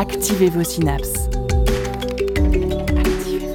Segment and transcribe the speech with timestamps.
[0.00, 1.28] Activez vos synapses.
[2.96, 3.52] Activez.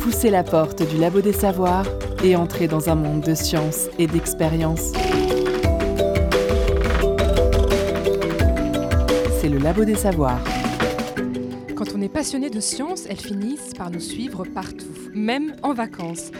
[0.00, 1.86] Poussez la porte du labo des savoirs
[2.24, 4.90] et entrez dans un monde de science et d'expérience.
[9.40, 10.42] C'est le labo des savoirs.
[11.76, 16.32] Quand on est passionné de science, elles finissent par nous suivre partout, même en vacances.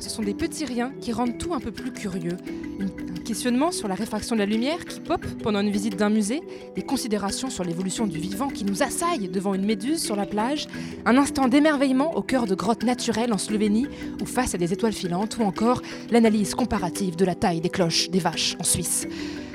[0.00, 2.36] Ce sont des petits riens qui rendent tout un peu plus curieux.
[2.78, 6.42] Un questionnement sur la réfraction de la lumière qui pop pendant une visite d'un musée,
[6.76, 10.66] des considérations sur l'évolution du vivant qui nous assaillent devant une méduse sur la plage,
[11.06, 13.86] un instant d'émerveillement au cœur de grottes naturelles en Slovénie
[14.20, 15.80] ou face à des étoiles filantes ou encore
[16.10, 19.06] l'analyse comparative de la taille des cloches des vaches en Suisse.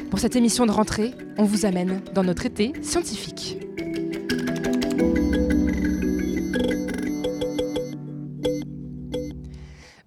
[0.10, 3.58] Pour cette émission de rentrée, on vous amène dans notre été scientifique.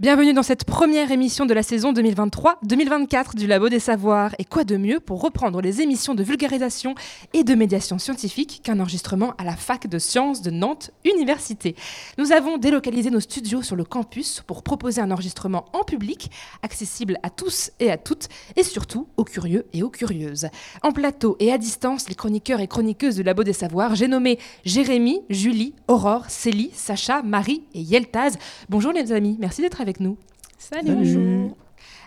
[0.07, 4.37] Bienvenue dans cette première émission de la saison 2023-2024 du Labo des Savoirs.
[4.39, 6.95] Et quoi de mieux pour reprendre les émissions de vulgarisation
[7.33, 11.75] et de médiation scientifique qu'un enregistrement à la fac de sciences de Nantes Université?
[12.19, 16.31] Nous avons délocalisé nos studios sur le campus pour proposer un enregistrement en public,
[16.63, 20.47] accessible à tous et à toutes, et surtout aux curieux et aux curieuses.
[20.85, 24.39] En plateau et à distance, les chroniqueurs et chroniqueuses du Labo des Savoirs, j'ai nommé
[24.65, 28.37] Jérémy, Julie, Aurore, Célie, Sacha, Marie et Yeltaz.
[28.69, 30.17] Bonjour les amis, merci d'être avec nous.
[30.59, 30.95] Salut.
[30.95, 31.57] Bonjour.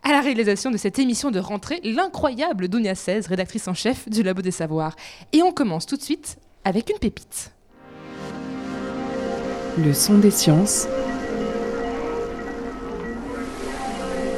[0.04, 4.24] À la réalisation de cette émission de rentrée, l'incroyable Dounia 16, rédactrice en chef du
[4.24, 4.96] Labo des Savoirs.
[5.34, 7.52] Et on commence tout de suite avec une pépite.
[9.78, 10.88] Le son des sciences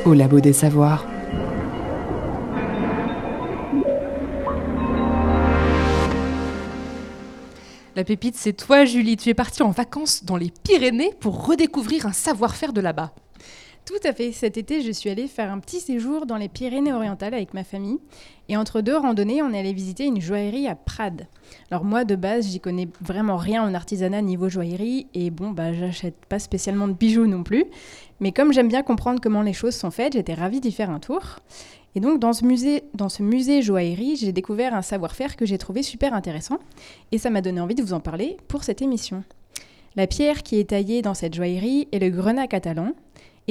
[0.05, 1.05] au labo des savoirs.
[7.95, 12.05] La pépite, c'est toi Julie, tu es partie en vacances dans les Pyrénées pour redécouvrir
[12.05, 13.13] un savoir-faire de là-bas.
[13.85, 14.31] Tout à fait.
[14.31, 17.97] Cet été, je suis allée faire un petit séjour dans les Pyrénées-Orientales avec ma famille.
[18.47, 21.27] Et entre deux randonnées, on est allé visiter une joaillerie à Prades.
[21.71, 25.07] Alors moi, de base, j'y connais vraiment rien en artisanat niveau joaillerie.
[25.13, 27.65] Et bon, bah, j'achète pas spécialement de bijoux non plus.
[28.19, 30.99] Mais comme j'aime bien comprendre comment les choses sont faites, j'étais ravie d'y faire un
[30.99, 31.39] tour.
[31.95, 35.57] Et donc, dans ce musée, dans ce musée joaillerie, j'ai découvert un savoir-faire que j'ai
[35.57, 36.59] trouvé super intéressant.
[37.11, 39.23] Et ça m'a donné envie de vous en parler pour cette émission.
[39.95, 42.93] La pierre qui est taillée dans cette joaillerie est le grenat catalan.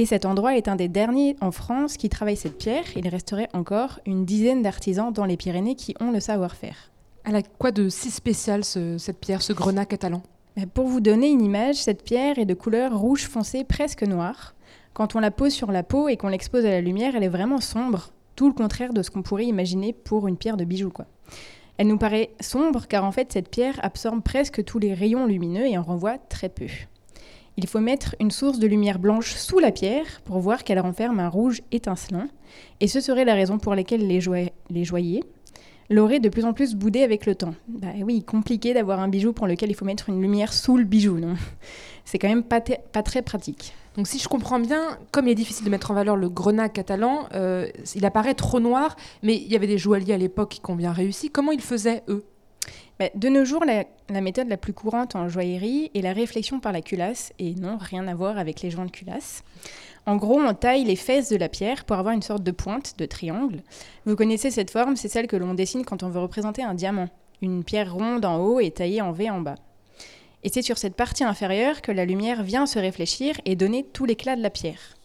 [0.00, 2.84] Et cet endroit est un des derniers en France qui travaille cette pierre.
[2.96, 6.90] Il resterait encore une dizaine d'artisans dans les Pyrénées qui ont le savoir-faire.
[7.26, 10.22] Elle a quoi de si spécial ce- cette pierre, ce grenat catalan?
[10.56, 14.54] Mais Pour vous donner une image, cette pierre est de couleur rouge foncé presque noire.
[14.94, 17.28] Quand on la pose sur la peau et qu'on l'expose à la lumière, elle est
[17.28, 20.88] vraiment sombre, tout le contraire de ce qu'on pourrait imaginer pour une pierre de bijou.
[20.88, 21.04] Quoi.
[21.76, 25.66] Elle nous paraît sombre car en fait cette pierre absorbe presque tous les rayons lumineux
[25.66, 26.68] et en renvoie très peu.
[27.56, 31.20] Il faut mettre une source de lumière blanche sous la pierre pour voir qu'elle renferme
[31.20, 32.28] un rouge étincelant,
[32.80, 35.24] et ce serait la raison pour laquelle les, joailliers
[35.90, 37.54] l'auraient de plus en plus boudé avec le temps.
[37.68, 40.84] Bah oui, compliqué d'avoir un bijou pour lequel il faut mettre une lumière sous le
[40.84, 41.34] bijou, non?
[42.04, 43.74] C'est quand même pas très pratique.
[43.96, 46.68] Donc si je comprends bien, comme il est difficile de mettre en valeur le grenat
[46.68, 50.70] catalan, euh, il apparaît trop noir, mais il y avait des joailliers à l'époque qui
[50.70, 51.30] ont bien réussi.
[51.30, 52.24] Comment ils faisaient, eux?
[53.00, 56.60] Bah, de nos jours, la, la méthode la plus courante en joaillerie est la réflexion
[56.60, 59.42] par la culasse, et non, rien à voir avec les joints de culasse.
[60.04, 62.98] En gros, on taille les fesses de la pierre pour avoir une sorte de pointe,
[62.98, 63.62] de triangle.
[64.04, 67.08] Vous connaissez cette forme, c'est celle que l'on dessine quand on veut représenter un diamant.
[67.40, 69.56] Une pierre ronde en haut et taillée en V en bas.
[70.42, 74.04] Et c'est sur cette partie inférieure que la lumière vient se réfléchir et donner tout
[74.04, 74.99] l'éclat de la pierre.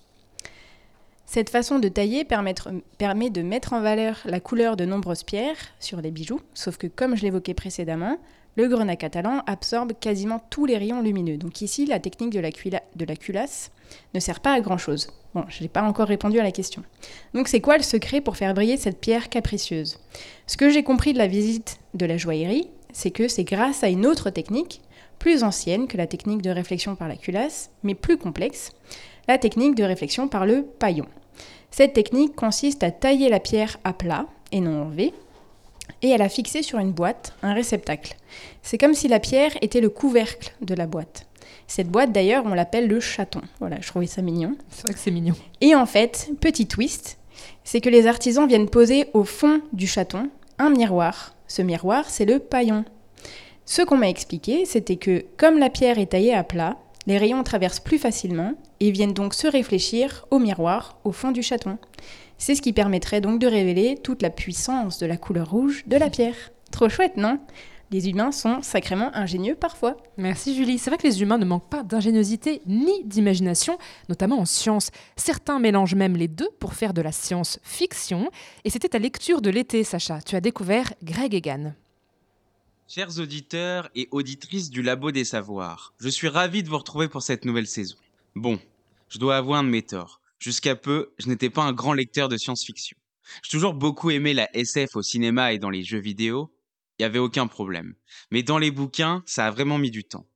[1.26, 2.54] Cette façon de tailler permet
[3.30, 7.16] de mettre en valeur la couleur de nombreuses pierres sur les bijoux, sauf que comme
[7.16, 8.20] je l'évoquais précédemment,
[8.56, 11.38] le grenat catalan absorbe quasiment tous les rayons lumineux.
[11.38, 13.72] Donc ici, la technique de la, de la culasse
[14.14, 15.10] ne sert pas à grand-chose.
[15.34, 16.84] Bon, je n'ai pas encore répondu à la question.
[17.34, 20.00] Donc c'est quoi le secret pour faire briller cette pierre capricieuse?
[20.48, 23.90] Ce que j'ai compris de la visite de la joaillerie, c'est que c'est grâce à
[23.90, 24.82] une autre technique,
[25.20, 28.72] plus ancienne que la technique de réflexion par la culasse, mais plus complexe,
[29.28, 31.06] la technique de réflexion par le paillon.
[31.72, 35.14] Cette technique consiste à tailler la pierre à plat et non en V,
[36.02, 38.16] et à la fixer sur une boîte, un réceptacle.
[38.62, 41.28] C'est comme si la pierre était le couvercle de la boîte.
[41.68, 43.42] Cette boîte d'ailleurs, on l'appelle le chaton.
[43.60, 44.56] Voilà, je trouvais ça mignon.
[44.70, 45.36] C'est vrai que c'est mignon.
[45.62, 47.18] Et en fait, petit twist,
[47.64, 50.30] c'est que les artisans viennent poser au fond du chaton
[50.60, 51.36] un miroir.
[51.48, 52.86] Ce miroir, c'est le paillon.
[53.66, 56.78] Ce qu'on m'a expliqué, c'était que comme la pierre est taillée à plat,
[57.08, 61.42] les rayons traversent plus facilement et viennent donc se réfléchir au miroir au fond du
[61.42, 61.78] chaton.
[62.38, 65.98] C'est ce qui permettrait donc de révéler toute la puissance de la couleur rouge de
[65.98, 66.36] la pierre.
[66.72, 67.40] Trop chouette, non?
[67.92, 69.96] Les humains sont sacrément ingénieux parfois.
[70.18, 70.80] Merci Julie.
[70.80, 73.78] C'est vrai que les humains ne manquent pas d'ingéniosité ni d'imagination,
[74.10, 74.90] notamment en science.
[75.16, 78.32] Certains mélangent même les deux pour faire de la science-fiction.
[78.64, 80.20] Et c'était ta lecture de l'été, Sacha.
[80.22, 81.74] Tu as découvert Greg Egan.
[82.88, 87.22] Chers auditeurs et auditrices du Labo des Savoirs, je suis ravi de vous retrouver pour
[87.22, 87.96] cette nouvelle saison.
[88.36, 88.60] Bon,
[89.08, 90.20] je dois avouer un de mes torts.
[90.40, 92.98] Jusqu'à peu, je n'étais pas un grand lecteur de science-fiction.
[93.42, 96.54] J'ai toujours beaucoup aimé la SF au cinéma et dans les jeux vidéo,
[97.00, 97.96] il n'y avait aucun problème.
[98.32, 100.28] Mais dans les bouquins, ça a vraiment mis du temps.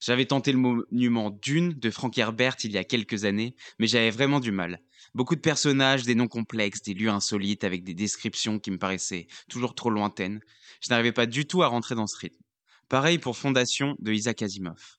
[0.00, 4.10] J'avais tenté le monument Dune de Frank Herbert il y a quelques années, mais j'avais
[4.10, 4.80] vraiment du mal.
[5.14, 9.28] Beaucoup de personnages, des noms complexes, des lieux insolites avec des descriptions qui me paraissaient
[9.48, 10.40] toujours trop lointaines.
[10.80, 12.42] Je n'arrivais pas du tout à rentrer dans ce rythme.
[12.88, 14.98] Pareil pour Fondation de Isaac Asimov.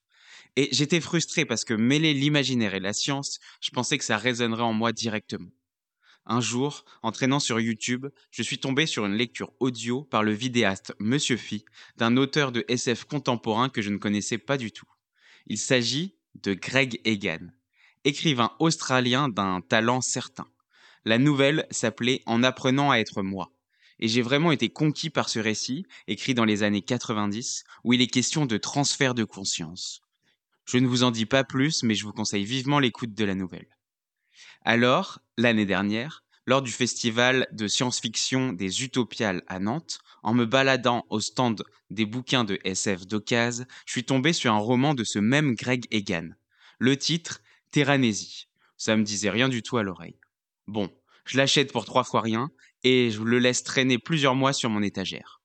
[0.55, 4.63] Et j'étais frustré parce que mêler l'imaginaire et la science, je pensais que ça résonnerait
[4.63, 5.49] en moi directement.
[6.27, 10.31] Un jour, en traînant sur YouTube, je suis tombé sur une lecture audio par le
[10.31, 11.65] vidéaste Monsieur Phi
[11.97, 14.87] d'un auteur de SF contemporain que je ne connaissais pas du tout.
[15.45, 17.51] Il s'agit de Greg Egan,
[18.05, 20.47] écrivain australien d'un talent certain.
[21.03, 23.51] La nouvelle s'appelait En apprenant à être moi.
[23.99, 28.01] Et j'ai vraiment été conquis par ce récit, écrit dans les années 90, où il
[28.01, 30.01] est question de transfert de conscience.
[30.65, 33.35] Je ne vous en dis pas plus, mais je vous conseille vivement l'écoute de la
[33.35, 33.67] nouvelle.
[34.63, 41.05] Alors, l'année dernière, lors du festival de science-fiction des Utopiales à Nantes, en me baladant
[41.09, 45.19] au stand des bouquins de SF d'Ocase, je suis tombé sur un roman de ce
[45.19, 46.29] même Greg Egan.
[46.79, 47.41] Le titre,
[47.71, 48.47] Terranésie.
[48.77, 50.19] Ça me disait rien du tout à l'oreille.
[50.67, 50.89] Bon,
[51.25, 52.49] je l'achète pour trois fois rien
[52.83, 55.41] et je le laisse traîner plusieurs mois sur mon étagère.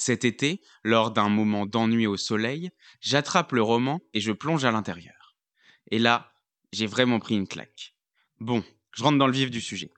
[0.00, 4.70] Cet été, lors d'un moment d'ennui au soleil, j'attrape le roman et je plonge à
[4.70, 5.34] l'intérieur.
[5.90, 6.32] Et là,
[6.72, 7.96] j'ai vraiment pris une claque.
[8.38, 8.62] Bon,
[8.94, 9.90] je rentre dans le vif du sujet.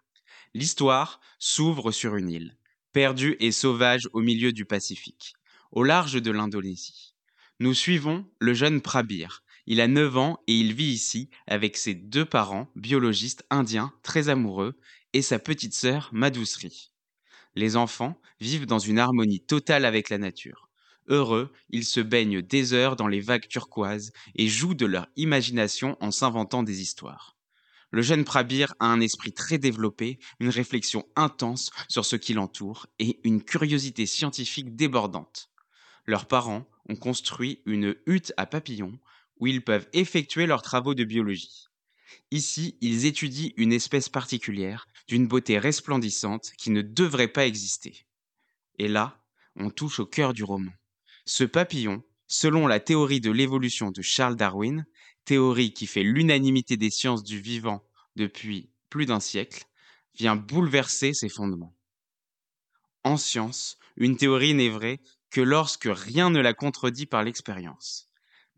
[0.55, 2.56] L'histoire s'ouvre sur une île,
[2.93, 5.35] perdue et sauvage au milieu du Pacifique,
[5.70, 7.14] au large de l'Indonésie.
[7.58, 9.44] Nous suivons le jeune Prabir.
[9.67, 14.31] Il a 9 ans et il vit ici avec ses deux parents, biologistes indiens très
[14.31, 14.79] amoureux,
[15.12, 16.90] et sa petite sœur, Madhusri.
[17.55, 20.69] Les enfants vivent dans une harmonie totale avec la nature.
[21.08, 25.97] Heureux, ils se baignent des heures dans les vagues turquoises et jouent de leur imagination
[26.00, 27.37] en s'inventant des histoires.
[27.91, 32.87] Le jeune Prabir a un esprit très développé, une réflexion intense sur ce qui l'entoure
[33.00, 35.50] et une curiosité scientifique débordante.
[36.06, 38.99] Leurs parents ont construit une hutte à papillons
[39.41, 41.69] où ils peuvent effectuer leurs travaux de biologie.
[42.31, 48.07] Ici, ils étudient une espèce particulière, d'une beauté resplendissante qui ne devrait pas exister.
[48.79, 49.23] Et là,
[49.57, 50.73] on touche au cœur du roman.
[51.25, 54.87] Ce papillon, selon la théorie de l'évolution de Charles Darwin,
[55.25, 57.83] théorie qui fait l'unanimité des sciences du vivant
[58.17, 59.65] depuis plus d'un siècle,
[60.15, 61.75] vient bouleverser ses fondements.
[63.05, 68.10] En science, une théorie n'est vraie que lorsque rien ne la contredit par l'expérience.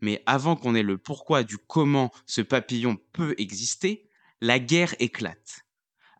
[0.03, 4.09] Mais avant qu'on ait le pourquoi du comment ce papillon peut exister,
[4.41, 5.61] la guerre éclate.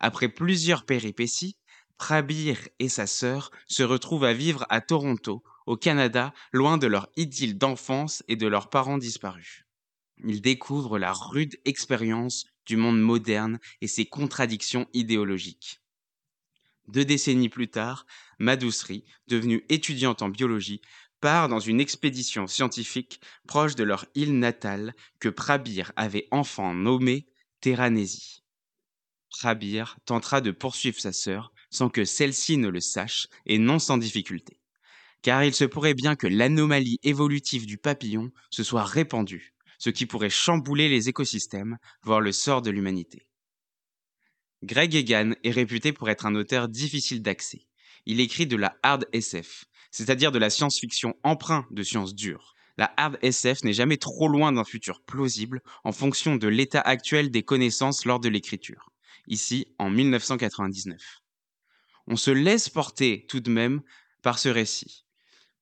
[0.00, 1.58] Après plusieurs péripéties,
[1.98, 7.10] Prabir et sa sœur se retrouvent à vivre à Toronto, au Canada, loin de leur
[7.16, 9.66] idylle d'enfance et de leurs parents disparus.
[10.24, 15.82] Ils découvrent la rude expérience du monde moderne et ses contradictions idéologiques.
[16.88, 18.06] Deux décennies plus tard,
[18.38, 20.80] Madhusri, devenue étudiante en biologie,
[21.24, 27.26] part dans une expédition scientifique proche de leur île natale que Prabir avait enfin nommée
[27.62, 28.42] Terranésie.
[29.30, 33.96] Prabir tentera de poursuivre sa sœur sans que celle-ci ne le sache et non sans
[33.96, 34.60] difficulté.
[35.22, 40.04] Car il se pourrait bien que l'anomalie évolutive du papillon se soit répandue ce qui
[40.04, 43.26] pourrait chambouler les écosystèmes, voire le sort de l'humanité.
[44.62, 47.66] Greg Egan est réputé pour être un auteur difficile d'accès.
[48.04, 52.56] Il écrit de la hard SF, c'est-à-dire de la science-fiction emprunt de sciences dures.
[52.76, 57.30] La hard SF n'est jamais trop loin d'un futur plausible en fonction de l'état actuel
[57.30, 58.90] des connaissances lors de l'écriture,
[59.28, 61.20] ici en 1999.
[62.08, 63.82] On se laisse porter tout de même
[64.20, 65.04] par ce récit.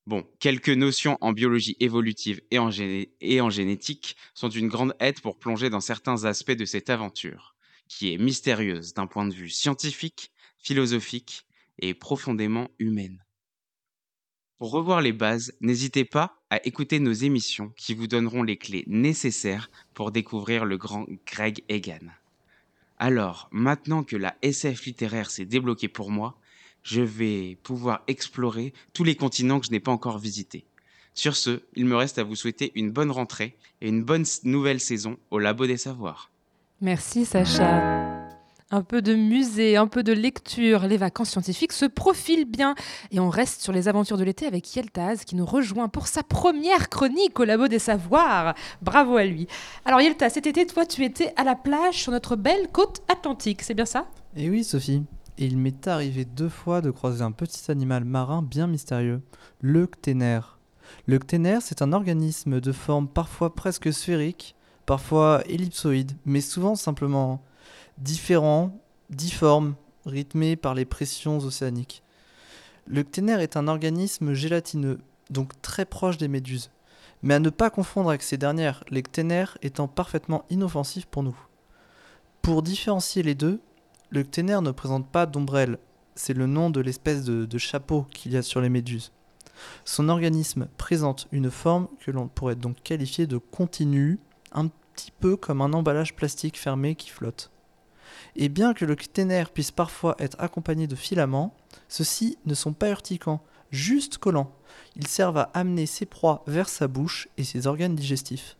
[0.06, 2.70] Bon, quelques notions en biologie évolutive et en,
[3.50, 7.54] génétique sont une grande aide pour plonger dans certains aspects de cette aventure,
[7.86, 11.46] qui est mystérieuse d'un point de vue scientifique, philosophique
[11.78, 13.22] et profondément humaine.
[14.62, 18.84] Pour revoir les bases, n'hésitez pas à écouter nos émissions qui vous donneront les clés
[18.86, 22.12] nécessaires pour découvrir le grand Greg Egan.
[22.96, 26.38] Alors, maintenant que la SF littéraire s'est débloquée pour moi,
[26.84, 30.64] je vais pouvoir explorer tous les continents que je n'ai pas encore visités.
[31.12, 34.78] Sur ce, il me reste à vous souhaiter une bonne rentrée et une bonne nouvelle
[34.78, 36.30] saison au Labo des Savoirs.
[36.80, 38.11] Merci Sacha.
[38.74, 42.74] Un peu de musée, un peu de lecture, les vacances scientifiques se profilent bien.
[43.10, 46.22] Et on reste sur les aventures de l'été avec Yeltaz qui nous rejoint pour sa
[46.22, 48.54] première chronique au Labo des Savoirs.
[48.80, 49.46] Bravo à lui.
[49.84, 53.60] Alors Yeltaz, cet été, toi, tu étais à la plage sur notre belle côte atlantique,
[53.60, 54.06] c'est bien ça?
[54.38, 55.02] Eh oui, Sophie.
[55.36, 59.20] Et il m'est arrivé deux fois de croiser un petit animal marin bien mystérieux,
[59.60, 60.58] le cténaire.
[61.04, 67.42] Le cténaire, c'est un organisme de forme parfois presque sphérique, parfois ellipsoïde, mais souvent simplement
[67.98, 68.78] différent,
[69.10, 69.74] difforme,
[70.06, 72.02] rythmé par les pressions océaniques.
[72.86, 74.98] Le cténaire est un organisme gélatineux,
[75.30, 76.70] donc très proche des méduses,
[77.22, 81.38] mais à ne pas confondre avec ces dernières, les cténaires étant parfaitement inoffensifs pour nous.
[82.42, 83.60] Pour différencier les deux,
[84.10, 85.78] le cténaire ne présente pas d'ombrelle,
[86.14, 89.12] c'est le nom de l'espèce de chapeau qu'il y a sur les méduses.
[89.84, 94.18] Son organisme présente une forme que l'on pourrait donc qualifier de continue,
[94.50, 97.51] un petit peu comme un emballage plastique fermé qui flotte.
[98.36, 101.54] Et bien que le cténaire puisse parfois être accompagné de filaments,
[101.88, 104.52] ceux-ci ne sont pas urticants, juste collants.
[104.96, 108.56] Ils servent à amener ses proies vers sa bouche et ses organes digestifs.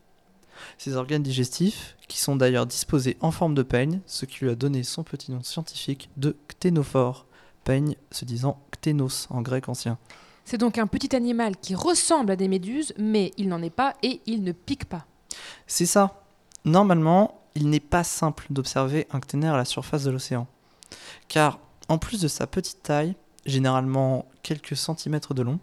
[0.78, 4.54] Ces organes digestifs, qui sont d'ailleurs disposés en forme de peigne, ce qui lui a
[4.54, 7.26] donné son petit nom scientifique de cténophore,
[7.64, 9.98] peigne se disant cténos en grec ancien.
[10.44, 13.94] C'est donc un petit animal qui ressemble à des méduses, mais il n'en est pas
[14.02, 15.06] et il ne pique pas.
[15.66, 16.24] C'est ça.
[16.64, 20.46] Normalement, il n'est pas simple d'observer un cténaire à la surface de l'océan.
[21.28, 23.14] Car, en plus de sa petite taille,
[23.46, 25.58] généralement quelques centimètres de long,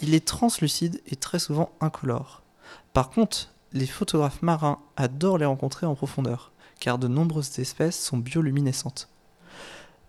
[0.00, 2.42] il est translucide et très souvent incolore.
[2.92, 8.18] Par contre, les photographes marins adorent les rencontrer en profondeur, car de nombreuses espèces sont
[8.18, 9.08] bioluminescentes.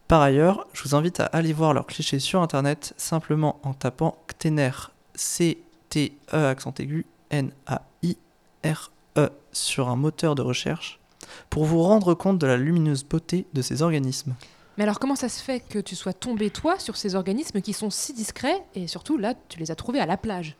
[0.08, 4.18] Par ailleurs, je vous invite à aller voir leurs clichés sur internet simplement en tapant
[4.28, 11.00] cténaire, C-T-E accent aigu, N-A-I-R-E sur un moteur de recherche
[11.50, 14.36] pour vous rendre compte de la lumineuse beauté de ces organismes.
[14.78, 17.74] Mais alors comment ça se fait que tu sois tombé toi sur ces organismes qui
[17.74, 20.58] sont si discrets et surtout là tu les as trouvés à la plage?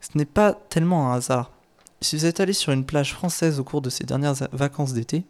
[0.00, 1.52] Ce n'est pas tellement un hasard.
[2.00, 5.24] Si vous êtes allé sur une plage française au cours de ces dernières vacances d'été,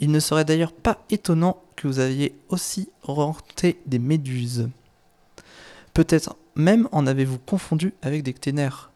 [0.00, 4.68] il ne serait d'ailleurs pas étonnant que vous aviez aussi rencontré des méduses.
[5.94, 8.90] Peut-être même en avez-vous confondu avec des cténaires.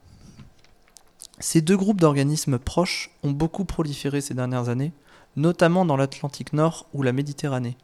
[1.40, 4.92] Ces deux groupes d'organismes proches ont beaucoup proliféré ces dernières années,
[5.36, 7.78] notamment dans l'Atlantique Nord ou la Méditerranée.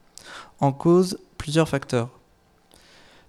[0.60, 2.10] En cause, plusieurs facteurs.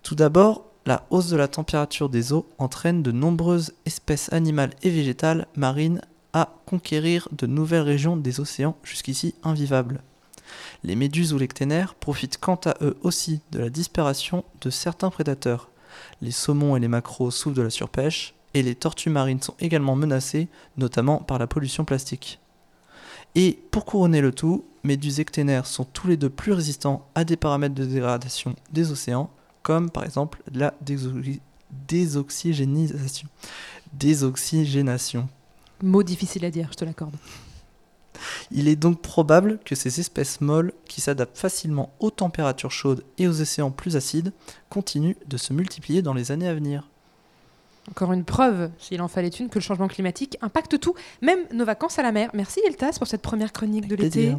[0.04, 4.90] Tout d'abord, la hausse de la température des eaux entraîne de nombreuses espèces animales et
[4.90, 6.02] végétales marines
[6.34, 10.02] à conquérir de nouvelles régions des océans jusqu'ici invivables.
[10.84, 15.10] Les méduses ou les cténaires profitent quant à eux aussi de la disparition de certains
[15.10, 15.70] prédateurs.
[16.22, 19.96] Les saumons et les maquereaux souffrent de la surpêche, et les tortues marines sont également
[19.96, 22.40] menacées, notamment par la pollution plastique.
[23.36, 27.24] Et pour couronner le tout, méduses et cténaires sont tous les deux plus résistants à
[27.24, 29.30] des paramètres de dégradation des océans,
[29.62, 30.74] comme par exemple la
[31.88, 33.28] désoxygénisation.
[33.94, 35.28] Désoxygénation.
[35.84, 37.16] Mot difficile à dire, je te l'accorde.
[38.50, 43.28] Il est donc probable que ces espèces molles, qui s'adaptent facilement aux températures chaudes et
[43.28, 44.34] aux océans plus acides,
[44.70, 46.88] continuent de se multiplier dans les années à venir.
[47.90, 51.66] Encore une preuve, s'il en fallait une, que le changement climatique impacte tout, même nos
[51.66, 52.30] vacances à la mer.
[52.34, 54.36] Merci Eltas pour cette première chronique de l'été.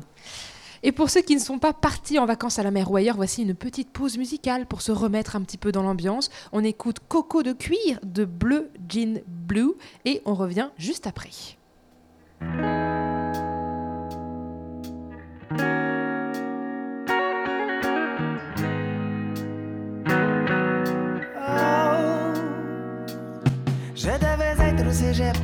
[0.82, 3.16] Et pour ceux qui ne sont pas partis en vacances à la mer ou ailleurs,
[3.16, 6.30] voici une petite pause musicale pour se remettre un petit peu dans l'ambiance.
[6.52, 9.72] On écoute Coco de cuir de Bleu Jean Blue
[10.04, 11.30] et on revient juste après.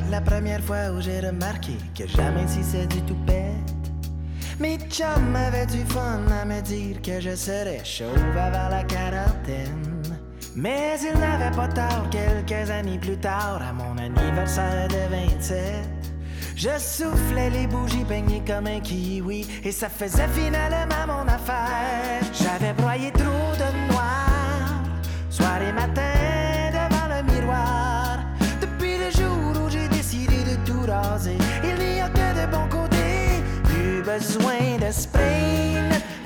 [0.09, 3.53] La première fois où j'ai remarqué que jamais si c'est du tout bête.
[4.59, 10.01] Mes chums avaient du fun à me dire que je serais chauve avant la quarantaine.
[10.55, 15.55] Mais ils n'avaient pas tort quelques années plus tard, à mon anniversaire de 27.
[16.55, 22.23] Je soufflais les bougies peignées comme un kiwi et ça faisait finalement mon affaire.
[22.33, 24.83] J'avais broyé trop de noir,
[25.29, 26.14] soir et matin
[34.17, 35.75] besoin de spray,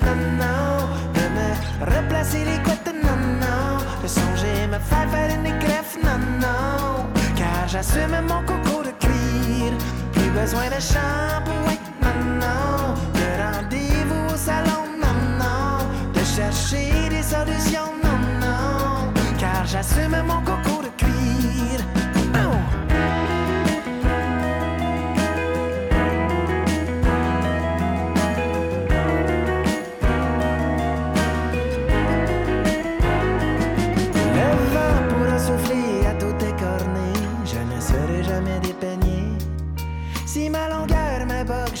[0.04, 5.58] non, non, de me replacer les couettes, non, non, de songer me faire faire une
[5.58, 7.06] greffe, non, non,
[7.36, 9.72] car j'assume mon coco de cuir.
[10.12, 17.24] Plus besoin de shampoing, non, non, de rendez-vous au salon, non, non, de chercher des
[17.34, 20.69] solutions, non, non, car j'assume mon coco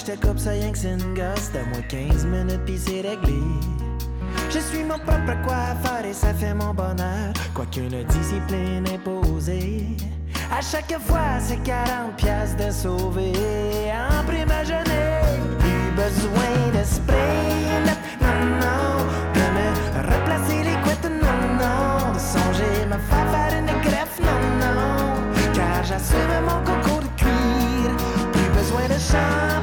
[0.04, 1.50] te coupe ça rien que c'est une gosse.
[1.52, 3.40] De moi 15 minutes pis c'est réglé.
[4.50, 5.36] Je suis mon propre
[5.82, 7.32] faire et ça fait mon bonheur.
[7.54, 9.86] Quoiqu'une discipline imposée.
[10.50, 13.32] À chaque fois, c'est 40 pièces de sauver.
[13.92, 15.20] En prime à jeûner,
[15.58, 17.16] plus besoin de spray.
[18.20, 19.68] Non, non, de me
[20.12, 21.10] replacer les couettes.
[21.22, 24.18] Non, non, de songer me faire faire une greffe.
[24.20, 27.96] Non, non, car j'assume mon concours de cuir.
[28.32, 29.59] Plus besoin de shampoing.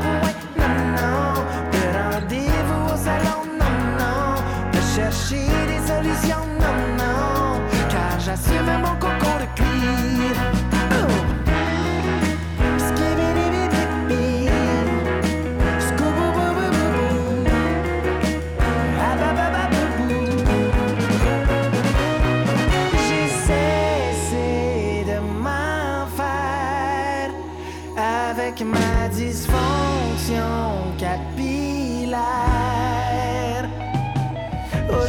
[8.38, 10.36] Car j'assume mon concours de cuir.
[23.10, 23.28] J'ai
[25.06, 27.32] de m'en faire
[27.98, 30.52] avec ma dysfonction
[30.98, 32.18] capillaire.
[34.90, 35.06] Oh,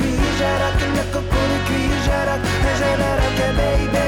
[0.00, 2.44] cuir, je rock le coco de cuir, je rock,
[2.80, 4.06] je le rock baby.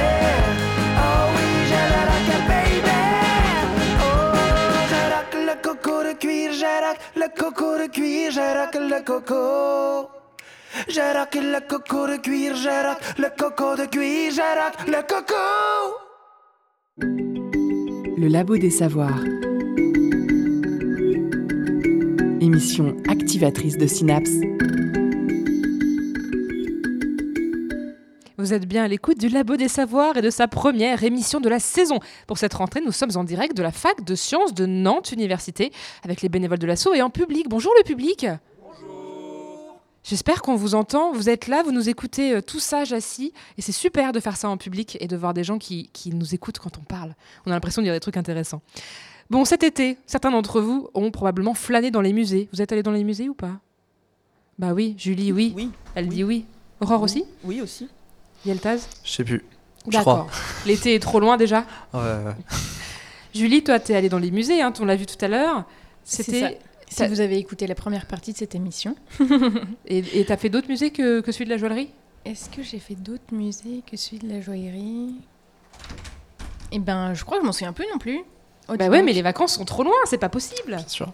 [1.07, 2.99] Oh oui, je le rock baby.
[5.47, 6.51] Le coco de cuir,
[6.85, 9.43] rock le coco de cuir, rock le coco.
[11.17, 12.53] Rock le coco de cuir,
[12.87, 15.45] rock le coco de cuir, rock le coco.
[18.17, 19.52] Le Labo des Savoirs.
[22.43, 24.41] Émission activatrice de synapses.
[28.37, 31.49] Vous êtes bien à l'écoute du Labo des Savoirs et de sa première émission de
[31.49, 32.01] la saison.
[32.27, 35.71] Pour cette rentrée, nous sommes en direct de la fac de sciences de Nantes Université
[36.03, 37.47] avec les bénévoles de l'assaut et en public.
[37.49, 38.27] Bonjour le public
[40.03, 43.63] J'espère qu'on vous entend, vous êtes là, vous nous écoutez euh, tous sages assis, et
[43.63, 46.35] c'est super de faire ça en public et de voir des gens qui, qui nous
[46.35, 47.15] écoutent quand on parle.
[47.47, 48.63] On a l'impression de dire des trucs intéressants.
[49.33, 52.51] Bon, cet été, certains d'entre vous ont probablement flâné dans les musées.
[52.53, 53.61] Vous êtes allés dans les musées ou pas?
[54.59, 55.55] Bah oui, Julie, oui.
[55.57, 56.45] Oui, Elle dit oui.
[56.83, 57.25] Aurore aussi?
[57.43, 57.89] Oui aussi.
[58.45, 58.87] Yeltaz?
[59.03, 59.43] Je sais plus.
[59.87, 60.29] Je D'accord.
[60.67, 61.65] L'été est trop loin déjà.
[61.95, 62.37] Ouais, ouais.
[63.35, 65.65] Julie, toi, t'es allée dans les musées, hein, on l'a vu tout à l'heure.
[66.05, 66.61] C'est C'était.
[66.91, 67.07] ça.
[67.07, 68.97] Si vous avez écouté la première partie de cette émission,
[69.87, 71.89] Et et t'as fait d'autres musées que, que celui de la joaillerie?
[72.27, 75.15] Est-ce que j'ai fait d'autres musées que celui de la joaillerie?
[76.71, 78.21] Eh ben, je crois que je m'en souviens plus non plus.
[78.69, 80.69] Oh, Bah ouais, mais les vacances sont trop loin, c'est pas possible.
[80.77, 81.13] Bien sûr.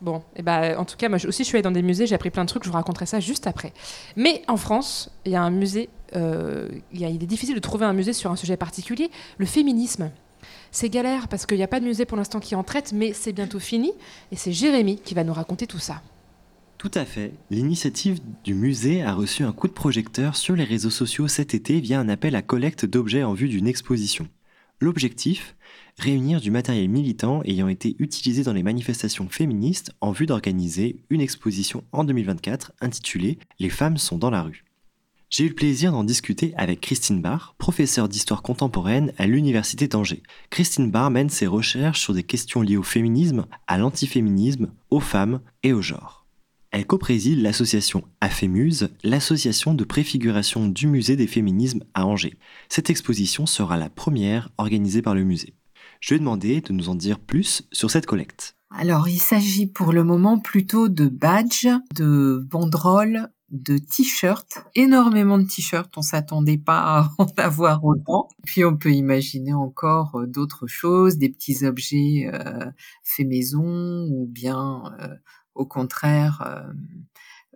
[0.00, 2.14] Bon, et bah, en tout cas, moi aussi je suis allée dans des musées, j'ai
[2.14, 3.72] appris plein de trucs, je vous raconterai ça juste après.
[4.14, 7.56] Mais en France, il y a un musée, euh, il y a- il est difficile
[7.56, 10.10] de trouver un musée sur un sujet particulier, le féminisme.
[10.70, 13.12] C'est galère parce qu'il n'y a pas de musée pour l'instant qui en traite, mais
[13.12, 13.90] c'est bientôt fini,
[14.30, 16.00] et c'est Jérémy qui va nous raconter tout ça.
[16.76, 17.32] Tout à fait.
[17.50, 21.80] L'initiative du musée a reçu un coup de projecteur sur les réseaux sociaux cet été
[21.80, 24.28] via un appel à collecte d'objets en vue d'une exposition.
[24.80, 25.56] L'objectif
[25.98, 31.20] Réunir du matériel militant ayant été utilisé dans les manifestations féministes en vue d'organiser une
[31.20, 34.64] exposition en 2024 intitulée Les femmes sont dans la rue.
[35.30, 40.22] J'ai eu le plaisir d'en discuter avec Christine Barr, professeure d'histoire contemporaine à l'Université d'Angers.
[40.48, 45.40] Christine Barr mène ses recherches sur des questions liées au féminisme, à l'antiféminisme, aux femmes
[45.64, 46.17] et au genre.
[46.70, 52.36] Elle co-préside l'association AFEMUSE, l'association de préfiguration du musée des féminismes à Angers.
[52.68, 55.54] Cette exposition sera la première organisée par le musée.
[56.00, 58.54] Je lui ai demandé de nous en dire plus sur cette collecte.
[58.70, 65.44] Alors, il s'agit pour le moment plutôt de badges, de banderoles, de t-shirts, énormément de
[65.44, 65.96] t-shirts.
[65.96, 68.28] On s'attendait pas à en avoir autant.
[68.44, 72.70] Puis on peut imaginer encore euh, d'autres choses, des petits objets euh,
[73.02, 75.14] faits maison ou bien euh,
[75.58, 76.72] au contraire euh,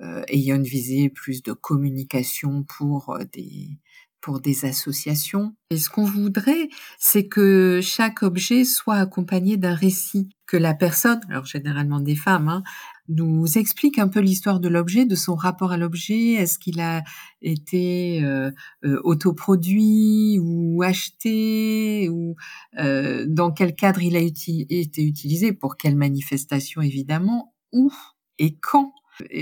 [0.02, 3.78] euh, ayant une visée plus de communication pour euh, des
[4.22, 5.52] pour des associations.
[5.70, 11.20] Et ce qu'on voudrait, c'est que chaque objet soit accompagné d'un récit, que la personne,
[11.28, 12.62] alors généralement des femmes, hein,
[13.08, 16.32] nous explique un peu l'histoire de l'objet, de son rapport à l'objet.
[16.34, 17.02] Est-ce qu'il a
[17.42, 18.52] été euh,
[18.84, 22.36] euh, autoproduit ou acheté ou
[22.78, 27.92] euh, dans quel cadre il a été utilisé, pour quelle manifestation évidemment, où
[28.38, 28.92] et quand.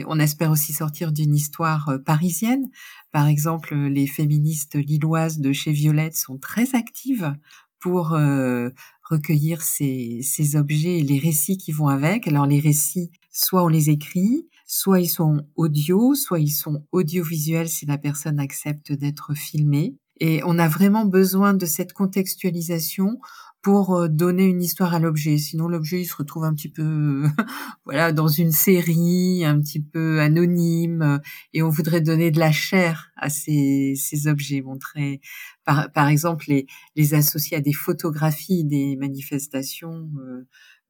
[0.07, 2.69] On espère aussi sortir d'une histoire euh, parisienne.
[3.13, 7.35] Par exemple, les féministes lilloises de chez Violette sont très actives
[7.79, 8.71] pour euh,
[9.09, 12.27] recueillir ces, ces objets et les récits qui vont avec.
[12.27, 17.69] Alors les récits, soit on les écrit, Soit ils sont audio, soit ils sont audiovisuels
[17.69, 19.97] si la personne accepte d'être filmée.
[20.21, 23.19] Et on a vraiment besoin de cette contextualisation
[23.63, 25.39] pour euh, donner une histoire à l'objet.
[25.39, 27.25] Sinon, l'objet il se retrouve un petit peu,
[27.85, 31.19] voilà, dans une série, un petit peu anonyme, euh,
[31.53, 35.21] et on voudrait donner de la chair à ces, ces objets, montrer,
[35.65, 40.11] par, par exemple, les, les associer à des photographies des manifestations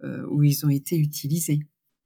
[0.05, 1.61] euh, où ils ont été utilisés.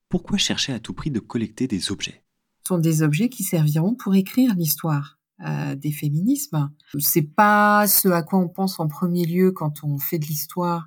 [0.08, 2.24] Pourquoi chercher à tout prix de collecter des objets?
[2.62, 5.18] Ce sont des objets qui serviront pour écrire l'histoire.
[5.40, 6.70] Euh, des féminismes.
[7.00, 10.86] C'est pas ce à quoi on pense en premier lieu quand on fait de l'histoire.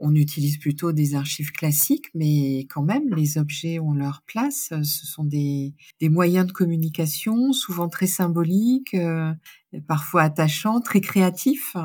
[0.00, 4.70] On utilise plutôt des archives classiques, mais quand même, les objets ont leur place.
[4.82, 9.32] Ce sont des, des moyens de communication, souvent très symboliques, euh,
[9.86, 11.76] parfois attachants, très créatifs,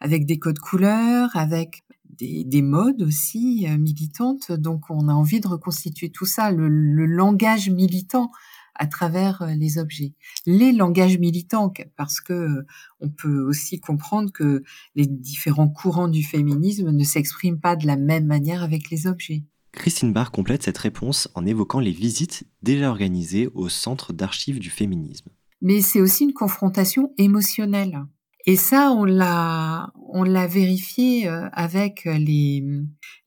[0.00, 4.50] avec des codes couleurs, avec des, des modes aussi euh, militantes.
[4.50, 8.30] Donc, on a envie de reconstituer tout ça, le, le langage militant
[8.74, 10.14] à travers euh, les objets.
[10.46, 12.66] Les langages militants, parce que euh,
[13.00, 14.62] on peut aussi comprendre que
[14.94, 19.44] les différents courants du féminisme ne s'expriment pas de la même manière avec les objets.
[19.72, 24.70] Christine Barr complète cette réponse en évoquant les visites déjà organisées au Centre d'archives du
[24.70, 25.30] féminisme.
[25.60, 28.04] Mais c'est aussi une confrontation émotionnelle.
[28.46, 32.62] Et ça, on l'a, on l'a vérifié euh, avec les,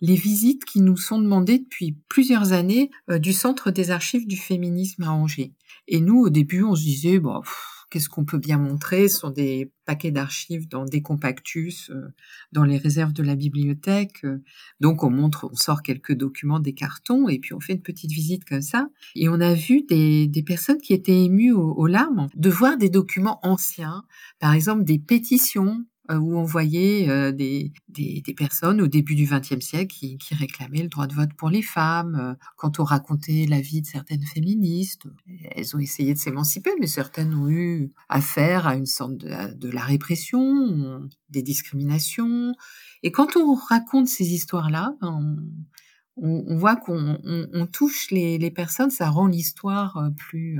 [0.01, 4.37] les visites qui nous sont demandées depuis plusieurs années euh, du Centre des archives du
[4.37, 5.53] féminisme à Angers.
[5.87, 7.41] Et nous, au début, on se disait, bon,
[7.89, 9.07] qu'est-ce qu'on peut bien montrer?
[9.07, 12.13] Ce sont des paquets d'archives dans des compactus, euh,
[12.51, 14.23] dans les réserves de la bibliothèque.
[14.25, 14.43] Euh.
[14.79, 18.11] Donc on montre, on sort quelques documents des cartons et puis on fait une petite
[18.11, 18.89] visite comme ça.
[19.15, 23.39] Et on a vu des, personnes qui étaient émues aux larmes de voir des documents
[23.43, 24.03] anciens,
[24.39, 29.59] par exemple des pétitions où on voyait euh, des, des, personnes au début du XXe
[29.59, 32.15] siècle qui, qui, réclamaient le droit de vote pour les femmes.
[32.15, 35.03] Euh, quand on racontait la vie de certaines féministes,
[35.51, 39.81] elles ont essayé de s'émanciper, mais certaines ont eu affaire à une sorte de, la
[39.81, 42.53] répression, des discriminations.
[43.03, 48.89] Et quand on raconte ces histoires-là, on, voit qu'on on, on touche les, les, personnes,
[48.89, 50.59] ça rend l'histoire plus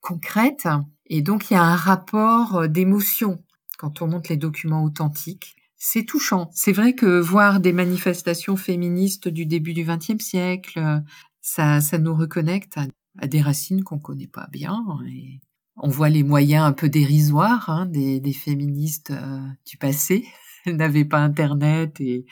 [0.00, 0.66] concrète.
[1.06, 3.42] Et donc il y a un rapport d'émotion
[3.78, 5.56] quand on monte les documents authentiques.
[5.76, 6.50] C'est touchant.
[6.52, 11.02] C'est vrai que voir des manifestations féministes du début du XXe siècle,
[11.40, 12.78] ça, ça nous reconnecte
[13.18, 14.84] à, des racines qu'on connaît pas bien.
[15.08, 15.40] Et
[15.76, 20.26] on voit les moyens un peu dérisoires hein, des, féministes euh, du passé.
[20.66, 22.26] Elles n'avaient pas Internet et,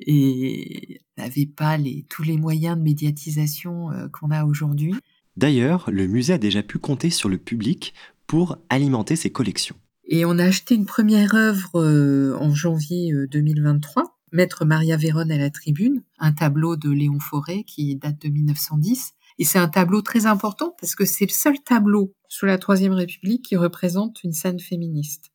[0.00, 4.94] et n'avaient pas les, tous les moyens de médiatisation euh, qu'on a aujourd'hui.
[5.36, 7.94] D'ailleurs, le musée a déjà pu compter sur le public
[8.26, 9.76] pour alimenter ses collections.
[10.12, 15.30] Et on a acheté une première œuvre euh, en janvier 2023, euh, Maître Maria Véronne
[15.30, 19.12] à la tribune, un tableau de Léon Forêt qui date de 1910.
[19.38, 22.92] Et c'est un tableau très important parce que c'est le seul tableau sous la Troisième
[22.92, 25.30] République qui représente une scène féministe.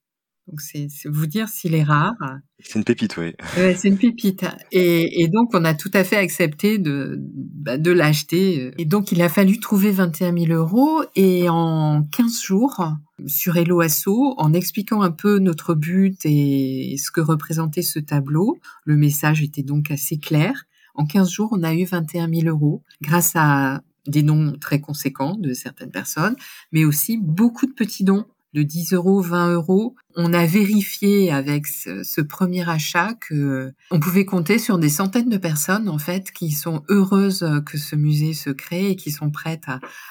[0.47, 2.13] Donc c'est vous dire s'il est rare.
[2.59, 3.33] C'est une pépite, oui.
[3.57, 4.45] Ouais, c'est une pépite.
[4.71, 8.71] Et, et, donc on a tout à fait accepté de, bah, de l'acheter.
[8.77, 11.03] Et donc il a fallu trouver 21 000 euros.
[11.15, 17.11] Et en 15 jours, sur Hello Asso, en expliquant un peu notre but et ce
[17.11, 20.65] que représentait ce tableau, le message était donc assez clair.
[20.93, 25.35] En 15 jours, on a eu 21 000 euros grâce à des dons très conséquents
[25.35, 26.35] de certaines personnes,
[26.71, 28.25] mais aussi beaucoup de petits dons
[28.55, 29.95] de 10 euros, 20 euros.
[30.15, 35.37] On a vérifié avec ce, premier achat que on pouvait compter sur des centaines de
[35.37, 39.65] personnes en fait qui sont heureuses que ce musée se crée et qui sont prêtes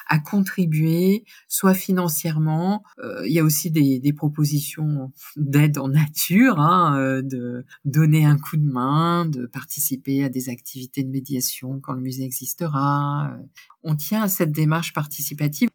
[0.07, 2.83] à, contribuer, soit financièrement.
[3.03, 8.37] Euh, il y a aussi des, propositions d'aide en nature, hein, euh, de donner un
[8.37, 13.35] coup de main, de participer à des activités de médiation quand le musée existera.
[13.83, 15.69] On tient à cette démarche participative.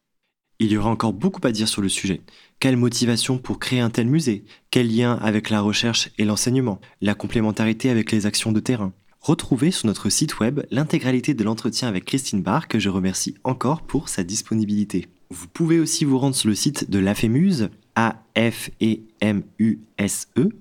[0.63, 2.21] Il y aura encore beaucoup à dire sur le sujet.
[2.59, 4.45] Quelle motivation pour créer un tel musée?
[4.71, 6.83] Quel lien avec la recherche et l'enseignement?
[7.01, 8.93] La complémentarité avec les actions de terrain?
[9.23, 13.81] Retrouvez sur notre site web l'intégralité de l'entretien avec Christine Barr que je remercie encore
[13.81, 15.09] pour sa disponibilité.
[15.31, 18.69] Vous pouvez aussi vous rendre sur le site de l'AFEMUSE, A-F-E-M-U-S-E,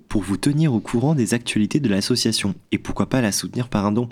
[0.08, 3.84] pour vous tenir au courant des actualités de l'association et pourquoi pas la soutenir par
[3.84, 4.08] un don.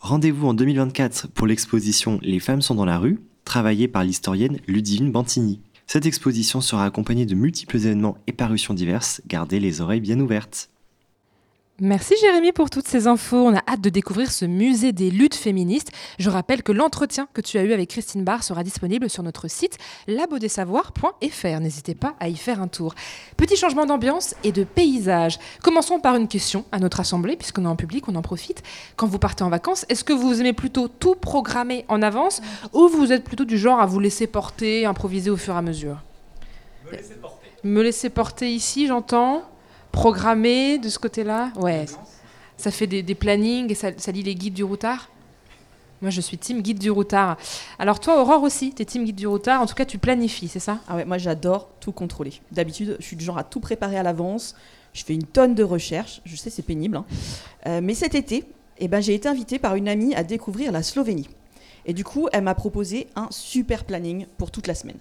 [0.00, 5.12] Rendez-vous en 2024 pour l'exposition Les femmes sont dans la rue, travaillé par l'historienne Ludivine
[5.12, 5.60] Bantini.
[5.86, 10.71] Cette exposition sera accompagnée de multiples événements et parutions diverses, gardez les oreilles bien ouvertes.
[11.84, 13.44] Merci Jérémy pour toutes ces infos.
[13.44, 15.90] On a hâte de découvrir ce musée des luttes féministes.
[16.20, 19.48] Je rappelle que l'entretien que tu as eu avec Christine Barr sera disponible sur notre
[19.48, 21.60] site labodesavoirs.fr.
[21.60, 22.94] N'hésitez pas à y faire un tour.
[23.36, 25.40] Petit changement d'ambiance et de paysage.
[25.64, 28.62] Commençons par une question à notre assemblée, puisqu'on est en public, on en profite.
[28.94, 32.42] Quand vous partez en vacances, est-ce que vous aimez plutôt tout programmer en avance
[32.72, 35.62] ou vous êtes plutôt du genre à vous laisser porter, improviser au fur et à
[35.62, 35.96] mesure?
[36.86, 37.48] Me laisser porter.
[37.64, 39.42] Me laisser porter ici, j'entends
[39.92, 41.86] programmé de ce côté-là Ouais.
[42.56, 45.08] Ça fait des, plannings et ça, lit les guides du routard
[46.00, 47.36] moi, je suis team guide du routard.
[47.78, 49.62] Alors toi, Aurore aussi, tu es team guide du routard.
[49.62, 50.80] En tout cas, tu planifies, c'est ça?
[50.88, 52.32] Ah ouais, moi j'adore tout contrôler.
[52.50, 54.56] D'habitude, je suis du genre à tout préparer à l'avance.
[54.94, 56.20] Je fais une tonne de recherches.
[56.24, 56.96] Je sais, c'est pénible.
[56.96, 57.04] Hein.
[57.68, 58.44] Euh, mais cet été,
[58.78, 61.28] eh ben, j'ai été invitée par une amie à découvrir la Slovénie.
[61.86, 64.98] Et du coup, elle m'a proposé un super planning pour toute la semaine.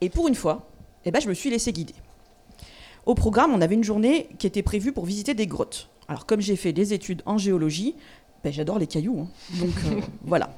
[0.00, 0.68] Et pour une fois,
[1.04, 1.94] eh ben, je me suis laissée guider.
[3.04, 5.88] Au programme, on avait une journée qui était prévue pour visiter des grottes.
[6.08, 7.96] Alors comme j'ai fait des études en géologie,
[8.44, 9.20] ben, j'adore les cailloux.
[9.20, 9.28] Hein.
[9.58, 10.54] Donc euh, voilà.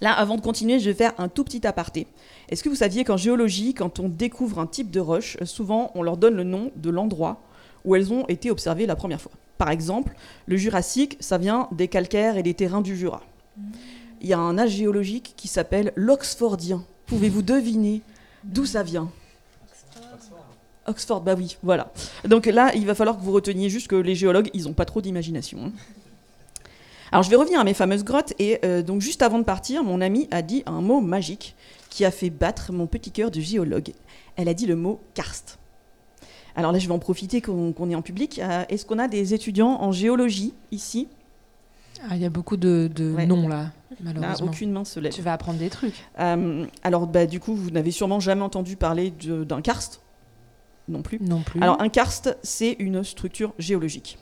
[0.00, 2.06] Là, avant de continuer, je vais faire un tout petit aparté.
[2.48, 6.02] Est-ce que vous saviez qu'en géologie, quand on découvre un type de roche, souvent on
[6.02, 7.40] leur donne le nom de l'endroit
[7.84, 9.32] où elles ont été observées la première fois?
[9.56, 10.14] Par exemple,
[10.46, 13.22] le Jurassique, ça vient des calcaires et des terrains du Jura.
[14.20, 16.84] Il y a un âge géologique qui s'appelle l'Oxfordien.
[17.06, 18.02] Pouvez-vous deviner
[18.44, 19.10] d'où ça vient?
[20.88, 21.92] Oxford, bah oui, voilà.
[22.26, 24.84] Donc là, il va falloir que vous reteniez juste que les géologues, ils n'ont pas
[24.84, 25.58] trop d'imagination.
[25.66, 25.72] Hein.
[27.10, 29.82] Alors je vais revenir à mes fameuses grottes, et euh, donc juste avant de partir,
[29.82, 31.54] mon amie a dit un mot magique
[31.88, 33.92] qui a fait battre mon petit cœur de géologue.
[34.36, 35.58] Elle a dit le mot karst.
[36.54, 38.40] Alors là, je vais en profiter qu'on est en public.
[38.40, 41.08] Euh, est-ce qu'on a des étudiants en géologie ici?
[42.02, 42.90] Ah, Il y a beaucoup de,
[43.26, 43.70] noms là,
[44.00, 44.48] malheureusement.
[44.48, 45.12] aucune main se lève.
[45.12, 45.94] Tu vas apprendre des trucs.
[46.18, 50.00] Euh, alors bah, du coup, vous n'avez sûrement jamais entendu parler d'un karst?
[50.88, 51.18] Non plus.
[51.20, 51.60] Non plus.
[51.60, 54.18] Alors un karst, c'est une structure géologique.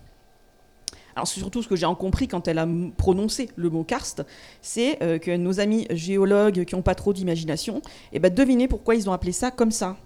[1.15, 4.23] Alors surtout ce que j'ai compris quand elle a prononcé le mot karst,
[4.61, 7.81] c'est euh, que nos amis géologues qui n'ont pas trop d'imagination,
[8.13, 9.97] eh ben, devinez pourquoi ils ont appelé ça comme ça.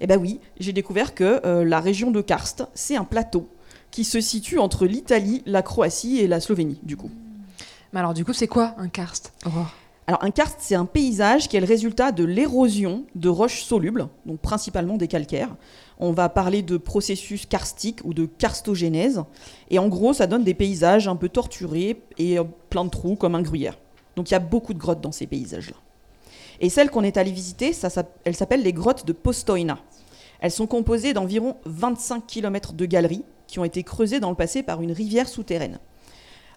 [0.00, 3.48] Eh bien oui, j'ai découvert que euh, la région de Karst, c'est un plateau
[3.90, 7.10] qui se situe entre l'Italie, la Croatie et la Slovénie, du coup.
[7.94, 9.32] Mais alors du coup, c'est quoi un karst?
[10.08, 14.38] Un karst, c'est un paysage qui est le résultat de l'érosion de roches solubles, donc
[14.38, 15.56] principalement des calcaires.
[15.98, 19.22] On va parler de processus karstiques ou de karstogénèse.
[19.70, 23.16] Et en gros, ça donne des paysages un peu torturés et euh, plein de trous
[23.16, 23.76] comme un gruyère.
[24.14, 25.76] Donc il y a beaucoup de grottes dans ces paysages-là.
[26.60, 27.72] Et celle qu'on est allé visiter,
[28.24, 29.78] elle s'appelle les grottes de Postojna.
[30.40, 34.62] Elles sont composées d'environ 25 km de galeries qui ont été creusées dans le passé
[34.62, 35.78] par une rivière souterraine.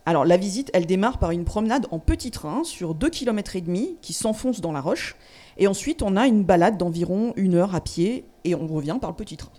[0.10, 3.62] Alors la visite, elle démarre par une promenade en petit train sur 2 km et
[3.62, 5.16] demi qui s'enfonce dans la roche.
[5.60, 9.12] Et ensuite, on a une balade d'environ une heure à pied et on revient par
[9.12, 9.52] le petit train.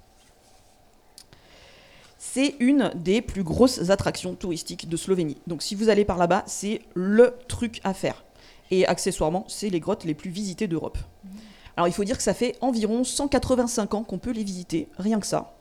[2.18, 5.36] C'est une des plus grosses attractions touristiques de Slovénie.
[5.46, 8.24] Donc si vous allez par là-bas, c'est le truc à faire.
[8.72, 10.98] Et accessoirement, c'est les grottes les plus visitées d'Europe.
[11.76, 15.20] Alors il faut dire que ça fait environ 185 ans qu'on peut les visiter, rien
[15.20, 15.54] que ça.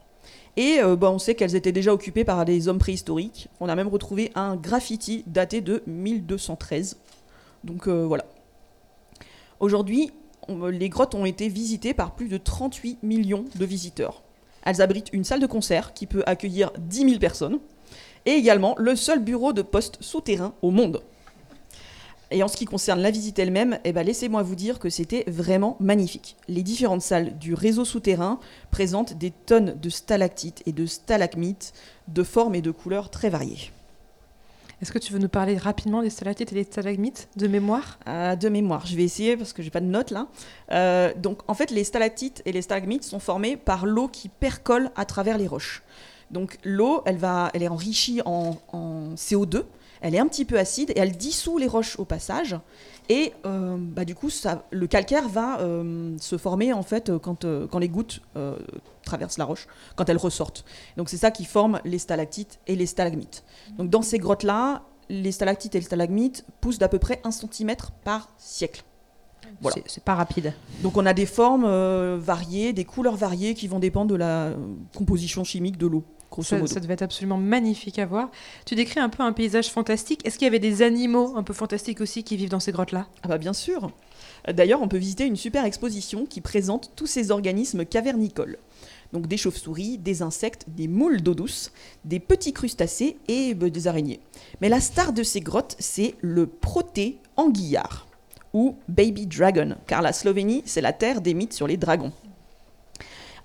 [0.59, 3.47] Et euh, bah, on sait qu'elles étaient déjà occupées par des hommes préhistoriques.
[3.61, 6.97] On a même retrouvé un graffiti daté de 1213.
[7.63, 8.25] Donc euh, voilà.
[9.61, 10.11] Aujourd'hui,
[10.49, 14.21] les grottes ont été visitées par plus de 38 millions de visiteurs.
[14.65, 17.59] Elles abritent une salle de concert qui peut accueillir 10 000 personnes
[18.25, 21.01] et également le seul bureau de poste souterrain au monde.
[22.31, 25.23] Et en ce qui concerne la visite elle-même, eh ben, laissez-moi vous dire que c'était
[25.27, 26.35] vraiment magnifique.
[26.47, 28.39] Les différentes salles du réseau souterrain
[28.69, 31.73] présentent des tonnes de stalactites et de stalagmites
[32.07, 33.71] de formes et de couleurs très variées.
[34.81, 37.99] Est-ce que tu veux nous parler rapidement des stalactites et des stalagmites de mémoire?
[38.07, 40.27] Euh, De mémoire, je vais essayer parce que j'ai pas de notes là.
[40.71, 44.91] Euh, donc en fait, les stalactites et les stalagmites sont formés par l'eau qui percole
[44.95, 45.83] à travers les roches.
[46.31, 48.55] Donc l'eau, elle, va, elle est enrichie en
[49.15, 49.63] CO2
[50.01, 52.57] elle est un petit peu acide et elle dissout les roches au passage.
[53.09, 57.19] Et euh, bah, du coup, ça, le calcaire va euh, se former en fait euh,
[57.19, 58.21] quand, quand les gouttes
[59.03, 60.63] traversent la roche, quand elles ressortent.
[60.97, 63.43] Donc c'est ça qui forme les stalactites et les stalagmites.
[63.77, 67.91] Donc dans ces grottes-là, les stalactites et les stalagmites poussent d'à peu près un centimètre
[68.03, 68.83] par siècle.
[69.62, 69.77] Voilà.
[69.88, 70.53] C'est pas rapide.
[70.83, 71.65] Donc on a des formes
[72.17, 74.53] variées, des couleurs variées qui vont dépendre de la
[74.95, 76.03] composition chimique de l'eau.
[76.41, 78.30] Ça, devait être absolument magnifique à voir.
[78.65, 80.25] Tu décris un peu un paysage fantastique.
[80.25, 83.08] Est-ce qu'il y avait des animaux un peu fantastiques aussi qui vivent dans ces grottes-là?
[83.23, 83.91] Ah bah bien sûr.
[84.47, 88.58] D'ailleurs, on peut visiter une super exposition qui présente tous ces organismes cavernicoles.
[89.12, 91.71] Donc des chauves-souris, des insectes, des moules d'eau douce,
[92.06, 94.19] des petits crustacés et bah, des araignées.
[94.62, 98.08] Mais la star de ces grottes, c'est le proté anguillard
[98.54, 102.12] ou baby dragon, car la Slovénie, c'est la terre des mythes sur les dragons.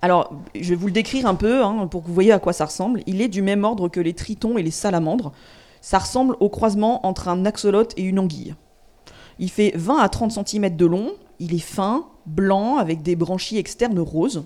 [0.01, 2.53] Alors, je vais vous le décrire un peu hein, pour que vous voyez à quoi
[2.53, 3.01] ça ressemble.
[3.07, 5.31] Il est du même ordre que les tritons et les salamandres.
[5.81, 8.55] Ça ressemble au croisement entre un axolote et une anguille.
[9.39, 13.57] Il fait 20 à 30 cm de long, il est fin, blanc, avec des branchies
[13.57, 14.45] externes roses.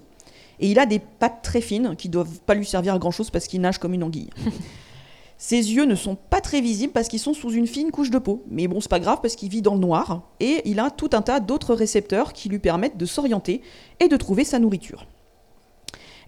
[0.59, 3.29] Et il a des pattes très fines qui doivent pas lui servir à grand chose
[3.29, 4.29] parce qu'il nage comme une anguille.
[5.37, 8.19] Ses yeux ne sont pas très visibles parce qu'ils sont sous une fine couche de
[8.19, 8.43] peau.
[8.49, 11.11] Mais bon, c'est pas grave parce qu'il vit dans le noir et il a tout
[11.13, 13.61] un tas d'autres récepteurs qui lui permettent de s'orienter
[14.01, 15.07] et de trouver sa nourriture.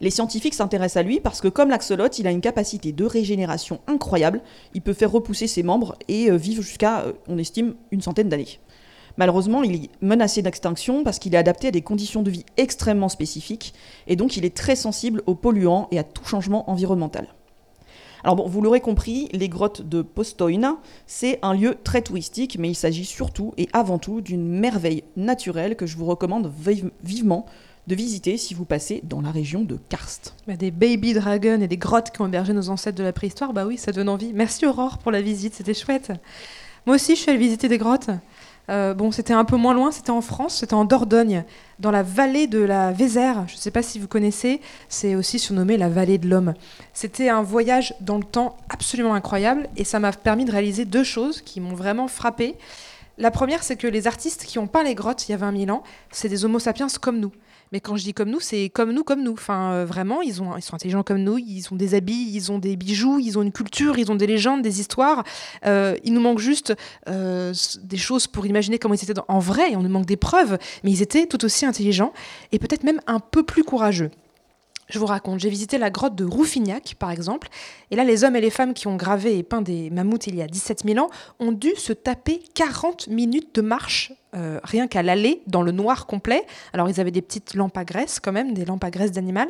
[0.02, 3.82] Les scientifiques s'intéressent à lui parce que comme l'axolote, il a une capacité de régénération
[3.88, 4.42] incroyable.
[4.74, 8.28] Il peut faire repousser ses membres et euh, vivre jusqu'à, euh, on estime, une centaine
[8.28, 8.60] d'années.
[9.18, 13.10] Malheureusement, il est menacé d'extinction parce qu'il est adapté à des conditions de vie extrêmement
[13.10, 13.74] spécifiques
[14.08, 17.28] et donc il est très sensible aux polluants et à tout changement environnemental.
[18.24, 22.70] Alors bon, vous l'aurez compris, les grottes de Postoina, c'est un lieu très touristique, mais
[22.70, 27.46] il s'agit surtout et avant tout d'une merveille naturelle que je vous recommande vive- vivement
[27.88, 30.36] de visiter si vous passez dans la région de Karst.
[30.48, 33.54] Bah, des baby dragons et des grottes qui ont hébergé nos ancêtres de la préhistoire,
[33.54, 34.34] bah oui, ça donne envie.
[34.34, 36.12] Merci Aurore pour la visite, c'était chouette.
[36.86, 38.10] Moi aussi, je suis allée visiter des grottes.
[38.70, 41.44] Euh, bon, c'était un peu moins loin, c'était en France, c'était en Dordogne,
[41.80, 43.46] dans la vallée de la Vézère.
[43.48, 46.54] Je ne sais pas si vous connaissez, c'est aussi surnommé la vallée de l'homme.
[46.94, 51.04] C'était un voyage dans le temps absolument incroyable et ça m'a permis de réaliser deux
[51.04, 52.56] choses qui m'ont vraiment frappé.
[53.17, 55.65] La première, c'est que les artistes qui ont peint les grottes il y a 20
[55.65, 57.32] 000 ans, c'est des homo sapiens comme nous.
[57.72, 59.32] Mais quand je dis comme nous, c'est comme nous, comme nous.
[59.32, 62.52] Enfin, euh, vraiment, ils, ont, ils sont intelligents comme nous, ils ont des habits, ils
[62.52, 65.24] ont des bijoux, ils ont une culture, ils ont des légendes, des histoires.
[65.66, 66.74] Euh, il nous manque juste
[67.08, 70.18] euh, des choses pour imaginer comment ils étaient en vrai, et on nous manque des
[70.18, 72.12] preuves, mais ils étaient tout aussi intelligents
[72.52, 74.12] et peut-être même un peu plus courageux.
[74.90, 77.48] Je vous raconte, j'ai visité la grotte de Rouffignac, par exemple,
[77.92, 80.36] et là, les hommes et les femmes qui ont gravé et peint des mammouths il
[80.36, 84.88] y a 17 000 ans ont dû se taper 40 minutes de marche, euh, rien
[84.88, 86.46] qu'à l'aller, dans le noir complet.
[86.74, 89.50] Alors, ils avaient des petites lampes à graisse, quand même, des lampes à graisse d'animal,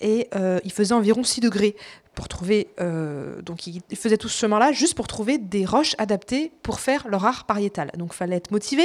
[0.00, 1.76] et euh, il faisait environ 6 degrés
[2.14, 2.68] pour trouver.
[2.80, 6.80] euh, donc, ils ils faisaient tout ce chemin-là juste pour trouver des roches adaptées pour
[6.80, 7.90] faire leur art pariétal.
[7.96, 8.84] Donc, fallait être motivé,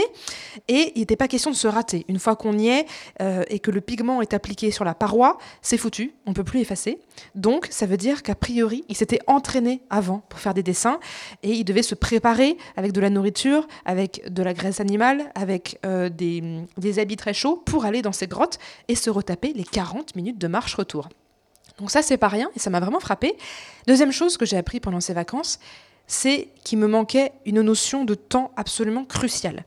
[0.68, 2.06] et il n'était pas question de se rater.
[2.08, 2.86] Une fois qu'on y est
[3.22, 6.60] euh, et que le pigment est appliqué sur la paroi, c'est foutu, on peut plus
[6.60, 7.00] effacer.
[7.36, 11.00] Donc, ça veut dire qu'a priori, il s'était entraîné avant pour faire des dessins
[11.44, 15.80] et il devait se préparer avec de la nourriture, avec de la graisse animale, avec
[15.86, 19.64] euh, des, des habits très chauds pour aller dans ces grottes et se retaper les
[19.64, 21.10] 40 minutes de marche retour.
[21.80, 23.36] Donc ça, c'est pas rien et ça m'a vraiment frappé.
[23.88, 25.60] Deuxième chose que j'ai appris pendant ces vacances,
[26.08, 29.64] c'est qu'il me manquait une notion de temps absolument cruciale.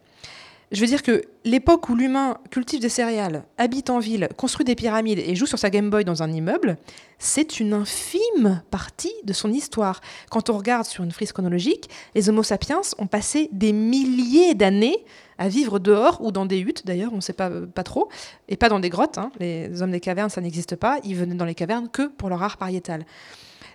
[0.72, 4.74] Je veux dire que l'époque où l'humain cultive des céréales, habite en ville, construit des
[4.74, 6.78] pyramides et joue sur sa Game Boy dans un immeuble,
[7.18, 10.00] c'est une infime partie de son histoire.
[10.30, 15.04] Quand on regarde sur une frise chronologique, les Homo sapiens ont passé des milliers d'années
[15.36, 18.08] à vivre dehors ou dans des huttes, d'ailleurs, on ne sait pas, pas trop,
[18.48, 19.18] et pas dans des grottes.
[19.18, 19.30] hein.
[19.40, 21.00] Les hommes des cavernes, ça n'existe pas.
[21.04, 23.04] Ils venaient dans les cavernes que pour leur art pariétal.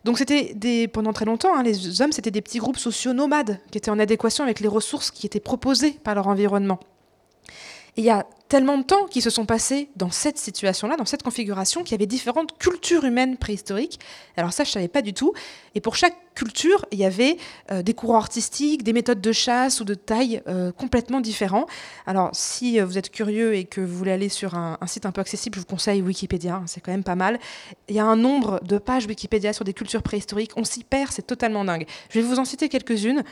[0.04, 3.60] Donc c'était des, pendant très longtemps, hein, les hommes, c'était des petits groupes sociaux nomades
[3.72, 6.80] qui étaient en adéquation avec les ressources qui étaient proposées par leur environnement.
[7.98, 11.24] Il y a tellement de temps qui se sont passés dans cette situation-là, dans cette
[11.24, 14.00] configuration, qu'il y avait différentes cultures humaines préhistoriques.
[14.38, 15.34] Alors ça, je savais pas du tout.
[15.74, 17.38] Et pour chaque culture, il y avait
[17.72, 21.66] euh, des courants artistiques, des méthodes de chasse ou de taille euh, complètement différents.
[22.06, 25.08] Alors si euh, vous êtes curieux et que vous voulez aller sur un, un site
[25.08, 27.40] un peu accessible, je vous conseille Wikipédia, hein, c'est quand même pas mal.
[27.90, 31.12] Il y a un nombre de pages Wikipédia sur des cultures préhistoriques, on s'y perd,
[31.12, 31.88] c'est totalement dingue.
[32.12, 33.24] Je vais vous en citer quelques-unes.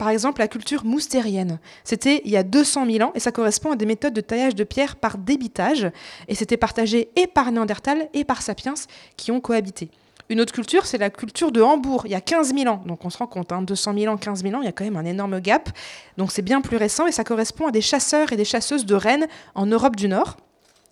[0.00, 1.58] Par exemple, la culture moustérienne.
[1.84, 4.54] C'était il y a 200 000 ans et ça correspond à des méthodes de taillage
[4.54, 5.90] de pierre par débitage.
[6.26, 8.72] Et c'était partagé et par Néandertal et par Sapiens
[9.18, 9.90] qui ont cohabité.
[10.30, 12.82] Une autre culture, c'est la culture de Hambourg, il y a 15 000 ans.
[12.86, 14.72] Donc on se rend compte, hein, 200 000 ans, 15 000 ans, il y a
[14.72, 15.68] quand même un énorme gap.
[16.16, 18.94] Donc c'est bien plus récent et ça correspond à des chasseurs et des chasseuses de
[18.94, 20.38] rennes en Europe du Nord.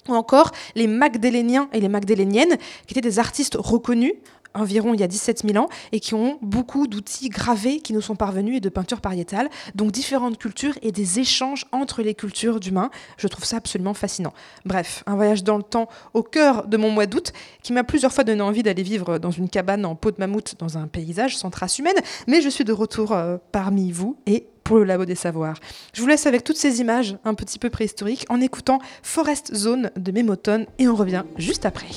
[0.08, 4.12] Ou encore les Magdaléniens et les Magdaléniennes, qui étaient des artistes reconnus
[4.54, 8.00] environ il y a 17 000 ans et qui ont beaucoup d'outils gravés qui nous
[8.00, 9.48] sont parvenus et de peintures pariétales.
[9.74, 12.90] Donc différentes cultures et des échanges entre les cultures d'humains.
[13.16, 14.32] Je trouve ça absolument fascinant.
[14.64, 17.32] Bref, un voyage dans le temps au cœur de mon mois d'août
[17.62, 20.54] qui m'a plusieurs fois donné envie d'aller vivre dans une cabane en peau de mammouth
[20.58, 21.96] dans un paysage sans trace humaine.
[22.26, 25.56] Mais je suis de retour euh, parmi vous et pour le Labo des Savoirs.
[25.94, 29.90] Je vous laisse avec toutes ces images un petit peu préhistoriques en écoutant Forest Zone
[29.96, 31.88] de Mémotone et on revient juste après.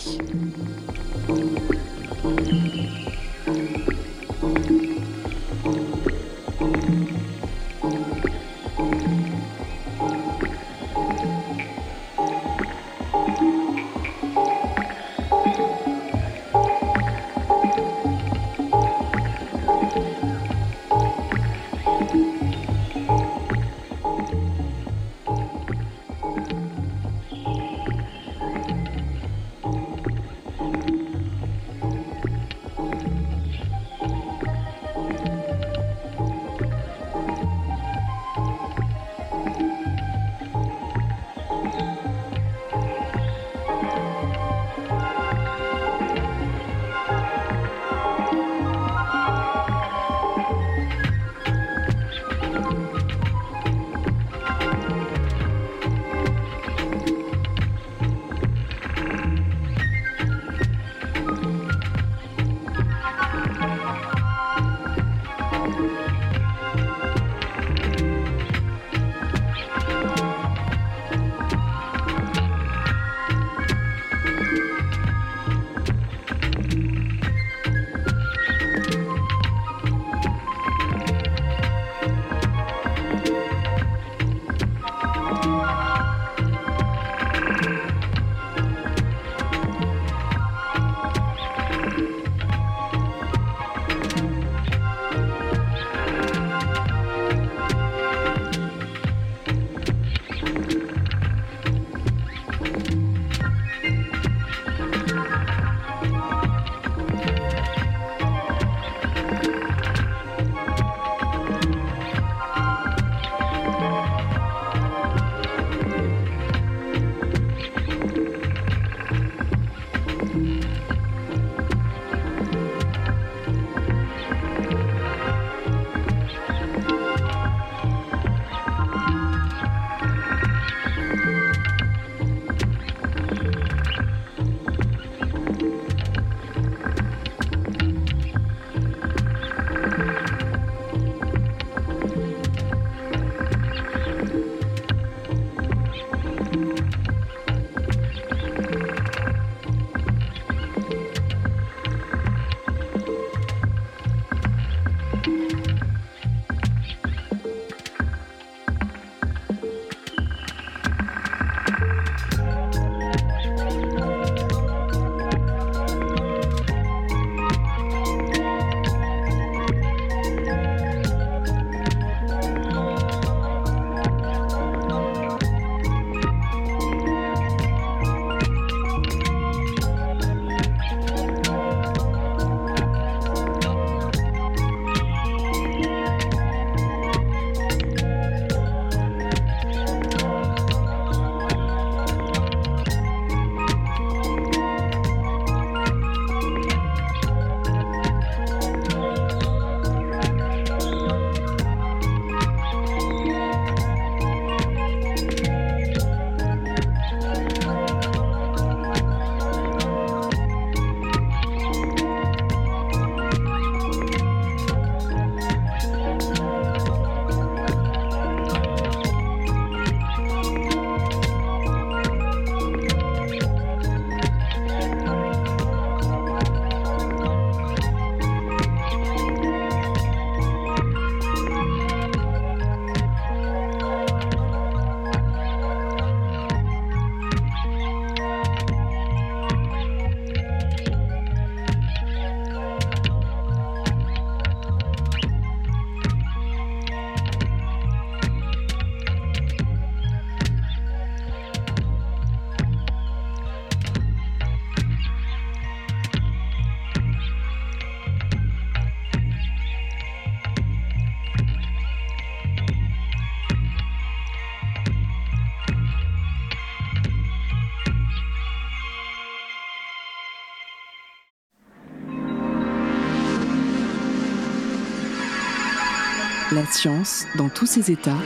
[276.73, 278.17] Science dans tous ses états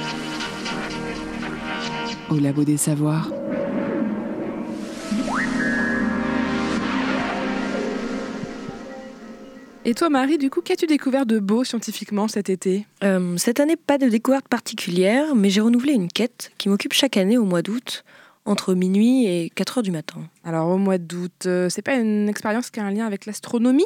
[2.29, 3.29] au labo des savoirs.
[9.87, 12.87] Et toi, Marie, du coup, qu'as-tu découvert de beau scientifiquement cet été?
[13.03, 17.17] Euh, cette année, pas de découverte particulière, mais j'ai renouvelé une quête qui m'occupe chaque
[17.17, 18.03] année au mois d'août,
[18.45, 20.21] entre minuit et 4 heures du matin.
[20.43, 23.85] Alors, au mois d'août, euh, c'est pas une expérience qui a un lien avec l'astronomie?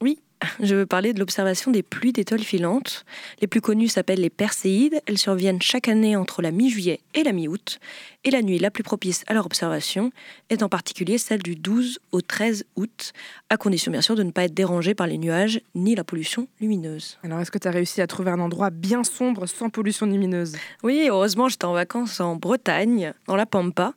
[0.00, 0.18] Oui,
[0.60, 3.04] je veux parler de l'observation des pluies d'étoiles filantes.
[3.40, 5.00] Les plus connues s'appellent les Perséides.
[5.06, 7.78] Elles surviennent chaque année entre la mi-juillet et la mi-août.
[8.26, 10.10] Et la nuit la plus propice à leur observation
[10.50, 13.12] est en particulier celle du 12 au 13 août,
[13.50, 16.48] à condition bien sûr de ne pas être dérangé par les nuages ni la pollution
[16.60, 17.18] lumineuse.
[17.22, 20.56] Alors, est-ce que tu as réussi à trouver un endroit bien sombre sans pollution lumineuse?
[20.82, 23.94] Oui, heureusement, j'étais en vacances en Bretagne, dans la Pampa.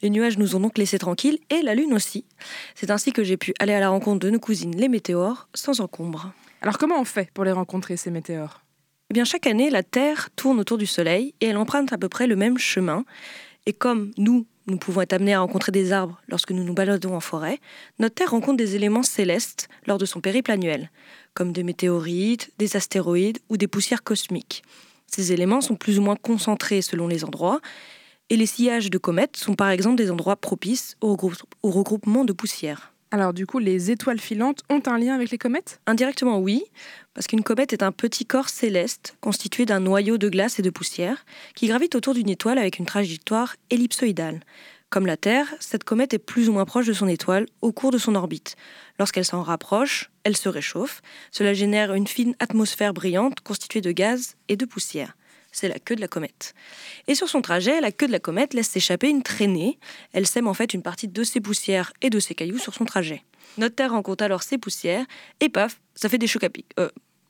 [0.00, 2.24] Les nuages nous ont donc laissés tranquilles et la lune aussi.
[2.76, 5.80] C'est ainsi que j'ai pu aller à la rencontre de nos cousines les météores sans
[5.80, 6.32] encombre.
[6.60, 8.62] Alors, comment on fait pour les rencontrer, ces météores?
[9.10, 12.08] Eh bien, chaque année, la Terre tourne autour du Soleil et elle emprunte à peu
[12.08, 13.04] près le même chemin.
[13.66, 17.14] Et comme nous, nous pouvons être amenés à rencontrer des arbres lorsque nous nous baladons
[17.14, 17.60] en forêt,
[17.98, 20.90] notre Terre rencontre des éléments célestes lors de son périple annuel,
[21.34, 24.62] comme des météorites, des astéroïdes ou des poussières cosmiques.
[25.06, 27.60] Ces éléments sont plus ou moins concentrés selon les endroits,
[28.30, 32.24] et les sillages de comètes sont par exemple des endroits propices au, regrou- au regroupement
[32.24, 32.91] de poussières.
[33.14, 35.82] Alors, du coup, les étoiles filantes ont un lien avec les comètes?
[35.86, 36.64] Indirectement, oui,
[37.12, 40.70] parce qu'une comète est un petit corps céleste constitué d'un noyau de glace et de
[40.70, 44.40] poussière qui gravite autour d'une étoile avec une trajectoire ellipsoïdale.
[44.88, 47.90] Comme la Terre, cette comète est plus ou moins proche de son étoile au cours
[47.90, 48.56] de son orbite.
[48.98, 51.02] Lorsqu'elle s'en rapproche, elle se réchauffe.
[51.30, 55.18] Cela génère une fine atmosphère brillante constituée de gaz et de poussière.
[55.52, 56.54] C'est la queue de la comète.
[57.06, 59.78] Et sur son trajet, la queue de la comète laisse s'échapper une traînée.
[60.12, 62.84] Elle sème en fait une partie de ses poussières et de ses cailloux sur son
[62.84, 63.22] trajet.
[63.58, 65.04] Notre Terre rencontre alors ses poussières
[65.40, 66.66] et paf, ça fait des chocs à pic.
[66.80, 66.88] Euh,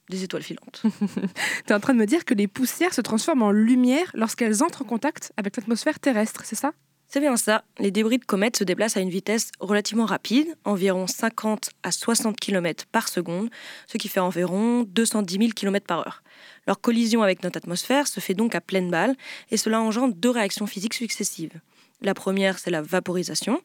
[0.08, 0.82] des étoiles filantes.
[1.66, 4.62] Tu es en train de me dire que les poussières se transforment en lumière lorsqu'elles
[4.62, 6.72] entrent en contact avec l'atmosphère terrestre, c'est ça?
[7.12, 7.62] C'est bien ça.
[7.78, 12.40] Les débris de comètes se déplacent à une vitesse relativement rapide, environ 50 à 60
[12.40, 13.50] km par seconde,
[13.86, 16.22] ce qui fait environ 210 000 km par heure.
[16.66, 19.14] Leur collision avec notre atmosphère se fait donc à pleine balle,
[19.50, 21.60] et cela engendre deux réactions physiques successives.
[22.00, 23.60] La première, c'est la vaporisation.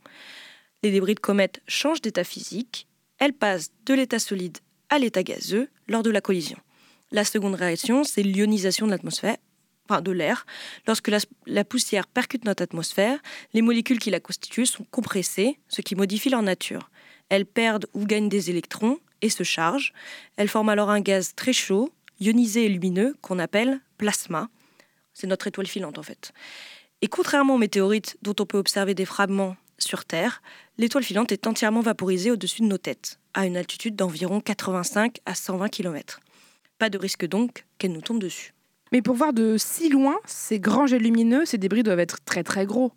[0.83, 2.85] Les débris de comètes changent d'état physique.
[3.17, 4.57] Elles passent de l'état solide
[4.89, 6.57] à l'état gazeux lors de la collision.
[7.13, 9.37] La seconde réaction, c'est l'ionisation de l'atmosphère,
[10.01, 10.45] de l'air.
[10.85, 13.19] Lorsque la, la poussière percute notre atmosphère,
[13.53, 16.89] les molécules qui la constituent sont compressées, ce qui modifie leur nature.
[17.29, 19.93] Elles perdent ou gagnent des électrons et se chargent.
[20.35, 24.49] Elles forment alors un gaz très chaud, ionisé et lumineux, qu'on appelle plasma.
[25.13, 26.31] C'est notre étoile filante en fait.
[27.01, 30.41] Et contrairement aux météorites dont on peut observer des fragments sur Terre,
[30.77, 35.35] l'étoile filante est entièrement vaporisée au-dessus de nos têtes, à une altitude d'environ 85 à
[35.35, 36.19] 120 km.
[36.79, 38.53] Pas de risque donc qu'elle nous tombe dessus.
[38.91, 42.43] Mais pour voir de si loin, ces grands jets lumineux, ces débris doivent être très
[42.43, 42.93] très gros.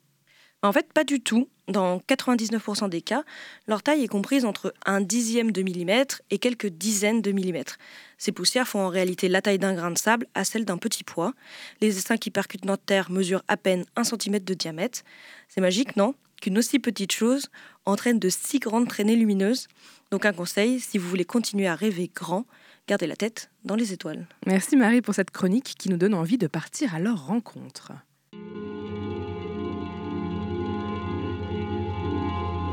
[0.63, 1.49] En fait, pas du tout.
[1.69, 3.23] Dans 99% des cas,
[3.69, 7.79] leur taille est comprise entre un dixième de millimètre et quelques dizaines de millimètres.
[8.19, 11.05] Ces poussières font en réalité la taille d'un grain de sable à celle d'un petit
[11.05, 11.33] pois.
[11.81, 15.01] Les essaims qui percutent notre Terre mesurent à peine un centimètre de diamètre.
[15.49, 16.15] C'est magique, non?
[16.43, 17.47] Qu'une aussi petite chose
[17.87, 19.69] entraîne de si grandes traînées lumineuses.
[20.11, 22.47] Donc un conseil, si vous voulez continuer à rêver grand,
[22.91, 24.27] gardez la tête dans les étoiles.
[24.47, 27.93] Merci Marie pour cette chronique qui nous donne envie de partir à leur rencontre.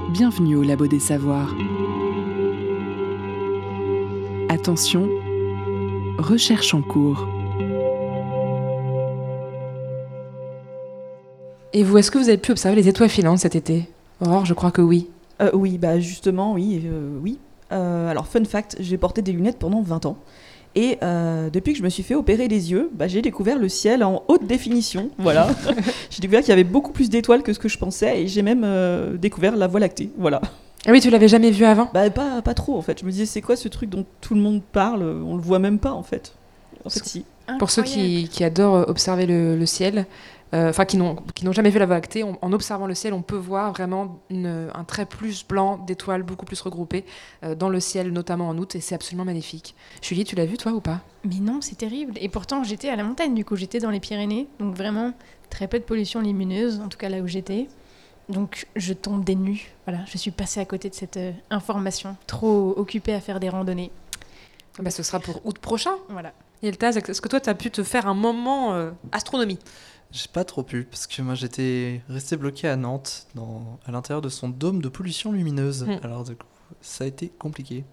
[0.09, 1.53] Bienvenue au Labo des Savoirs.
[4.49, 5.07] Attention,
[6.18, 7.28] recherche en cours.
[11.74, 13.88] Et vous, est-ce que vous avez pu observer les étoiles filantes cet été?
[14.20, 15.11] Aurore, je crois que oui.
[15.43, 17.38] Euh, oui, bah justement, oui, euh, oui.
[17.72, 20.18] Euh, alors, fun fact, j'ai porté des lunettes pendant 20 ans.
[20.76, 23.68] Et euh, depuis que je me suis fait opérer les yeux, bah, j'ai découvert le
[23.68, 25.09] ciel en haute définition.
[25.18, 25.47] Voilà.
[26.09, 28.41] j'ai découvert qu'il y avait beaucoup plus d'étoiles que ce que je pensais et j'ai
[28.43, 30.11] même euh, découvert la Voie lactée.
[30.18, 30.41] Voilà.
[30.86, 31.89] Ah oui, tu l'avais jamais vu avant?
[31.93, 32.99] Bah, pas, pas trop en fait.
[32.99, 35.01] Je me disais, c'est quoi ce truc dont tout le monde parle?
[35.01, 36.34] On le voit même pas en fait.
[36.86, 37.26] En fait, si.
[37.59, 40.03] Pour ceux qui, qui adorent observer le, le ciel, euh,
[40.54, 41.18] enfin qui n'ont
[41.52, 44.70] jamais vu la Voie lactée, on- en observant le ciel, on peut voir vraiment une-
[44.74, 47.06] un trait plus blanc d'étoiles beaucoup plus regroupées
[47.43, 49.76] euh, dans le ciel, notamment en août, et c'est absolument magnifique.
[50.02, 51.02] Julie, tu l'as vu toi ou pas?
[51.26, 52.14] Mais non, c'est terrible.
[52.22, 54.48] Et pourtant, j'étais à la montagne, du coup, j'étais dans les Pyrénées.
[54.60, 55.14] Donc vraiment,
[55.50, 57.68] très peu de pollution lumineuse, en tout cas là où j'étais.
[58.30, 59.72] Donc je tombe des nues.
[59.86, 62.16] Voilà, je suis passée à côté de cette euh, information.
[62.28, 63.91] Trop occupée à faire des randonnées.
[64.80, 65.91] bah, Ce sera pour août prochain.
[66.10, 66.34] Voilà.
[66.62, 69.60] Yeltaz, est-ce que toi, tu as pu te faire un moment euh, astronomie?
[70.12, 74.22] J'ai pas trop pu parce que moi j'étais resté bloqué à Nantes, dans, à l'intérieur
[74.22, 75.84] de son dôme de pollution lumineuse.
[75.84, 75.99] Hmm.
[76.03, 76.45] Alors du coup,
[76.82, 77.84] ça a été compliqué.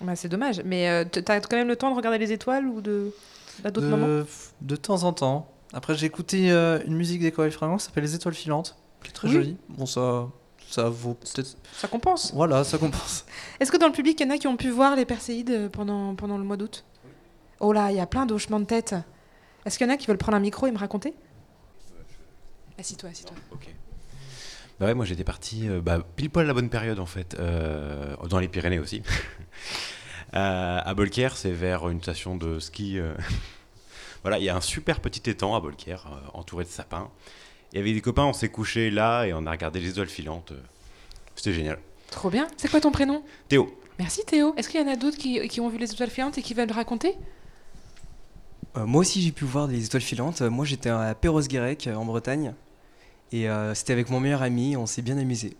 [0.00, 2.66] bah, C'est dommage, mais euh, tu as quand même le temps de regarder les étoiles
[2.66, 3.12] ou de...
[3.64, 4.06] À d'autres moments?
[4.06, 4.26] de,
[4.62, 5.48] de temps en temps.
[5.72, 9.10] Après, j'ai écouté euh, une musique des Corail Fringants qui s'appelle Les Étoiles Filantes, qui
[9.10, 9.34] est très Oui.
[9.34, 9.56] jolie.
[9.68, 10.28] Bon, ça,
[10.68, 11.56] ça vaut peut-être.
[11.76, 12.32] Ça compense.
[12.34, 13.24] Voilà, ça compense.
[13.60, 15.50] Est-ce que dans le public, il y en a qui ont pu voir les Perséides
[15.50, 16.84] euh, pendant, pendant le mois d'août?
[17.60, 18.94] Oh là, il y a plein d'hochements de tête.
[19.66, 21.14] Est-ce qu'il y en a qui veulent prendre un micro et me raconter?
[22.80, 23.36] Assis-toi, assis-toi.
[23.52, 23.68] Ok.
[24.80, 27.36] Bah ouais, moi j'étais parti euh, bah, pile poil à la bonne période en fait,
[27.38, 29.02] euh, dans les Pyrénées aussi.
[30.32, 33.00] Euh, à Bolker, c'est vers une station de ski.
[33.00, 33.14] euh,
[34.22, 37.10] voilà, il y a un super petit étang à Bolker, euh, entouré de sapins.
[37.72, 40.06] Il y avait des copains, on s'est couché là et on a regardé les étoiles
[40.06, 40.52] filantes.
[41.34, 41.80] C'était génial.
[42.12, 42.46] Trop bien.
[42.58, 43.24] C'est quoi ton prénom?
[43.48, 44.54] Théo, Merci Théo.
[44.56, 46.54] Est-ce qu'il y en a d'autres qui, qui ont vu les étoiles filantes et qui
[46.54, 47.16] veulent le raconter?
[48.76, 50.42] Euh, moi aussi j'ai pu voir des étoiles filantes.
[50.42, 52.54] Moi j'étais à Perros-Guirec en Bretagne
[53.32, 55.56] et euh, c'était avec mon meilleur ami, on s'est bien amusé.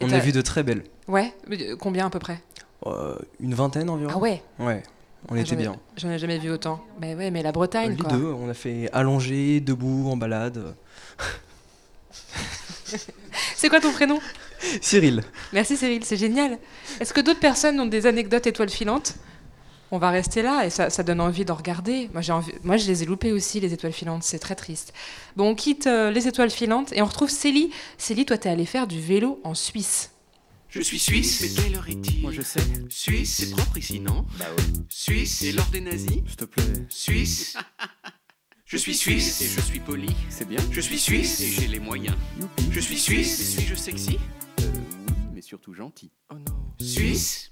[0.00, 0.82] On a vu de très belles.
[1.08, 1.32] Ouais.
[1.50, 2.40] euh, Combien à peu près?
[2.86, 4.10] Euh, une vingtaine environ.
[4.14, 4.42] Ah ouais?
[4.58, 4.82] Ouais,
[5.28, 5.76] on Ah, était ai- bien.
[5.96, 6.84] J'en ai jamais vu autant.
[7.00, 8.10] Mais ouais, mais la Bretagne, les quoi.
[8.12, 10.74] deux, on a fait allongé, debout, en balade.
[13.56, 14.18] C'est quoi ton prénom?
[14.80, 15.22] Cyril.
[15.52, 16.58] Merci Cyril, c'est génial.
[17.00, 19.14] Est-ce que d'autres personnes ont des anecdotes étoiles filantes?
[19.94, 22.08] On va rester là et ça, ça donne envie d'en regarder.
[22.14, 22.52] Moi, j'ai envie...
[22.64, 24.22] Moi, je les ai loupées aussi, les étoiles filantes.
[24.22, 24.94] C'est très triste.
[25.36, 27.70] Bon, on quitte euh, les étoiles filantes et on retrouve Célie.
[27.98, 30.12] Célie, toi, t'es allée faire du vélo en Suisse.
[30.70, 31.42] Je suis suisse.
[31.42, 32.62] Mais quelle heure est-il Moi je sais.
[32.88, 34.64] Suisse, c'est propre ici, non Bah oui.
[34.88, 36.64] Suisse, et l'or des nazis S'il te plaît.
[36.88, 37.56] Suisse.
[38.64, 40.08] Je suis suisse et je suis poli.
[40.30, 40.58] C'est bien.
[40.70, 42.16] Je suis suisse et j'ai les moyens.
[42.70, 44.18] Je suis suisse et suis-je sexy
[44.62, 44.70] Euh,
[45.08, 46.10] oui, mais surtout gentil.
[46.30, 46.56] Oh non.
[46.80, 47.51] Suisse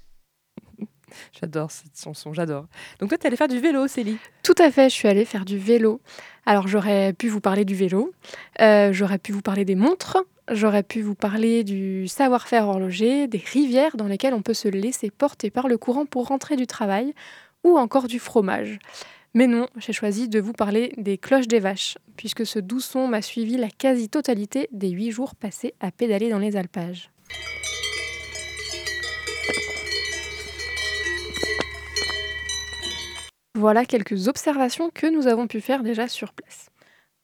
[1.39, 2.65] J'adore cette chanson, j'adore.
[2.99, 4.17] Donc toi, t'es allée faire du vélo, Célie?
[4.43, 6.01] Tout à fait, je suis allée faire du vélo.
[6.45, 8.11] Alors j'aurais pu vous parler du vélo,
[8.59, 10.17] euh, j'aurais pu vous parler des montres,
[10.51, 15.11] j'aurais pu vous parler du savoir-faire horloger, des rivières dans lesquelles on peut se laisser
[15.11, 17.13] porter par le courant pour rentrer du travail,
[17.63, 18.79] ou encore du fromage.
[19.33, 23.07] Mais non, j'ai choisi de vous parler des cloches des vaches, puisque ce doux son
[23.07, 27.11] m'a suivi la quasi-totalité des huit jours passés à pédaler dans les alpages.
[33.53, 36.69] Voilà quelques observations que nous avons pu faire déjà sur place.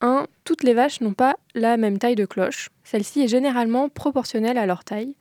[0.02, 0.28] 1.
[0.44, 2.70] Toutes les vaches n'ont pas la même taille de cloche.
[2.84, 5.16] Celle-ci est généralement proportionnelle à leur taille.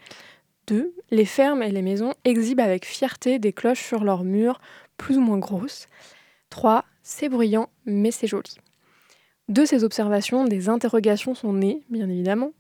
[0.67, 0.93] 2.
[1.13, 4.61] Les fermes et les maisons exhibent avec fierté des cloches sur leurs murs,
[4.97, 5.87] plus ou moins grosses.
[6.51, 6.85] 3.
[7.05, 8.59] C'est bruyant, mais c'est joli.
[9.49, 12.51] De ces observations, des interrogations sont nées, bien évidemment.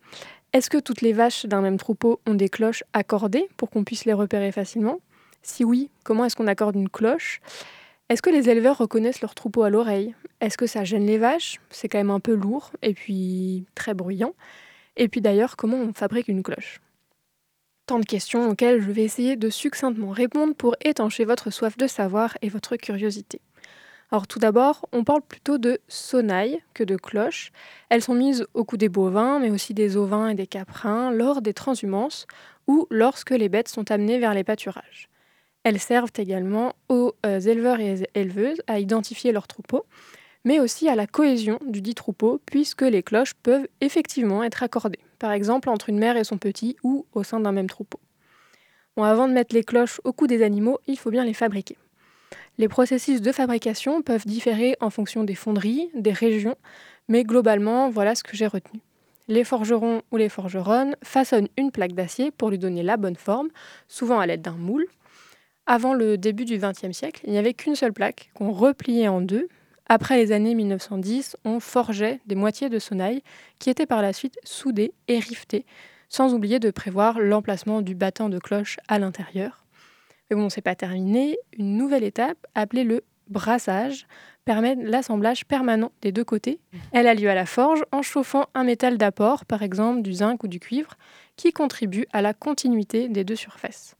[0.52, 4.04] Est-ce que toutes les vaches d'un même troupeau ont des cloches accordées pour qu'on puisse
[4.04, 5.00] les repérer facilement?
[5.42, 7.40] Si oui, comment est-ce qu'on accorde une cloche?
[8.08, 10.14] Est-ce que les éleveurs reconnaissent leur troupeau à l'oreille?
[10.40, 11.60] Est-ce que ça gêne les vaches?
[11.70, 14.34] C'est quand même un peu lourd et puis très bruyant.
[14.96, 16.80] Et puis d'ailleurs, comment on fabrique une cloche?
[17.86, 21.86] Tant de questions auxquelles je vais essayer de succinctement répondre pour étancher votre soif de
[21.86, 23.40] savoir et votre curiosité.
[24.12, 27.50] Alors tout d'abord, on parle plutôt de sonnailles que de cloches.
[27.88, 31.42] Elles sont mises au cou des bovins, mais aussi des ovins et des caprins lors
[31.42, 32.26] des transhumances
[32.68, 35.08] ou lorsque les bêtes sont amenées vers les pâturages.
[35.66, 39.84] Elles servent également aux euh, éleveurs et éleveuses à identifier leurs troupeaux,
[40.44, 45.00] mais aussi à la cohésion du dit troupeau, puisque les cloches peuvent effectivement être accordées,
[45.18, 47.98] par exemple entre une mère et son petit ou au sein d'un même troupeau.
[48.96, 51.76] Bon, avant de mettre les cloches au cou des animaux, il faut bien les fabriquer.
[52.58, 56.54] Les processus de fabrication peuvent différer en fonction des fonderies, des régions,
[57.08, 58.82] mais globalement, voilà ce que j'ai retenu.
[59.26, 63.48] Les forgerons ou les forgeronnes façonnent une plaque d'acier pour lui donner la bonne forme,
[63.88, 64.86] souvent à l'aide d'un moule.
[65.68, 69.20] Avant le début du XXe siècle, il n'y avait qu'une seule plaque qu'on repliait en
[69.20, 69.48] deux.
[69.88, 73.22] Après les années 1910, on forgeait des moitiés de sonnailles
[73.58, 75.66] qui étaient par la suite soudées et rivetées,
[76.08, 79.64] sans oublier de prévoir l'emplacement du battant de cloche à l'intérieur.
[80.30, 81.36] Mais bon, c'est pas terminé.
[81.58, 84.06] Une nouvelle étape, appelée le brassage,
[84.44, 86.60] permet l'assemblage permanent des deux côtés.
[86.92, 90.44] Elle a lieu à la forge en chauffant un métal d'apport, par exemple du zinc
[90.44, 90.94] ou du cuivre,
[91.34, 93.96] qui contribue à la continuité des deux surfaces.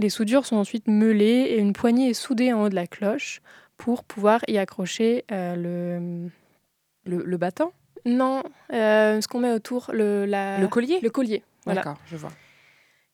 [0.00, 3.42] Les soudures sont ensuite meulées et une poignée est soudée en haut de la cloche
[3.76, 6.30] pour pouvoir y accrocher euh, le...
[7.04, 7.22] le...
[7.22, 7.72] Le battant?
[8.06, 8.42] Non,
[8.72, 10.58] euh, ce qu'on met autour, le, la...
[10.58, 11.00] Le collier?
[11.02, 11.82] Le collier, voilà.
[11.82, 12.32] D'accord, je vois.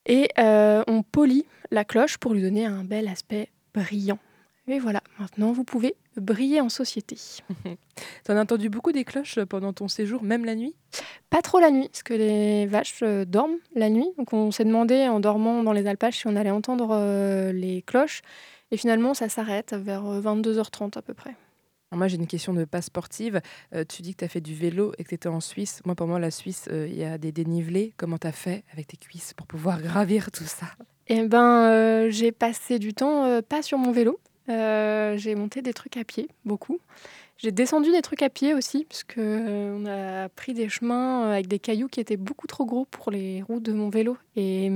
[0.06, 4.20] Et euh, on polit la cloche pour lui donner un bel aspect brillant.
[4.68, 7.16] Et voilà, maintenant vous pouvez briller en société.
[8.24, 10.74] T'en as entendu beaucoup des cloches pendant ton séjour, même la nuit?
[11.30, 14.08] Pas trop la nuit, parce que les vaches euh, dorment la nuit.
[14.18, 17.82] Donc on s'est demandé en dormant dans les alpages si on allait entendre euh, les
[17.82, 18.22] cloches.
[18.72, 21.36] Et finalement, ça s'arrête vers euh, 22h30 à peu près.
[21.92, 23.40] Alors moi, j'ai une question de pas sportive.
[23.72, 25.80] Euh, tu dis que tu as fait du vélo et que tu étais en Suisse.
[25.84, 27.94] Moi, pour moi, la Suisse, euh, il y a des dénivelés.
[27.96, 30.66] Comment tu as fait avec tes cuisses pour pouvoir gravir tout ça?
[31.06, 34.18] Eh ben, euh, j'ai passé du temps, euh, pas sur mon vélo,
[34.48, 36.78] Euh, j'ai monté des trucs à pied, beaucoup.
[37.38, 41.30] J'ai descendu des trucs à pied aussi, parce que euh, on a pris des chemins
[41.30, 44.70] avec des cailloux qui étaient beaucoup trop gros pour les roues de mon vélo et,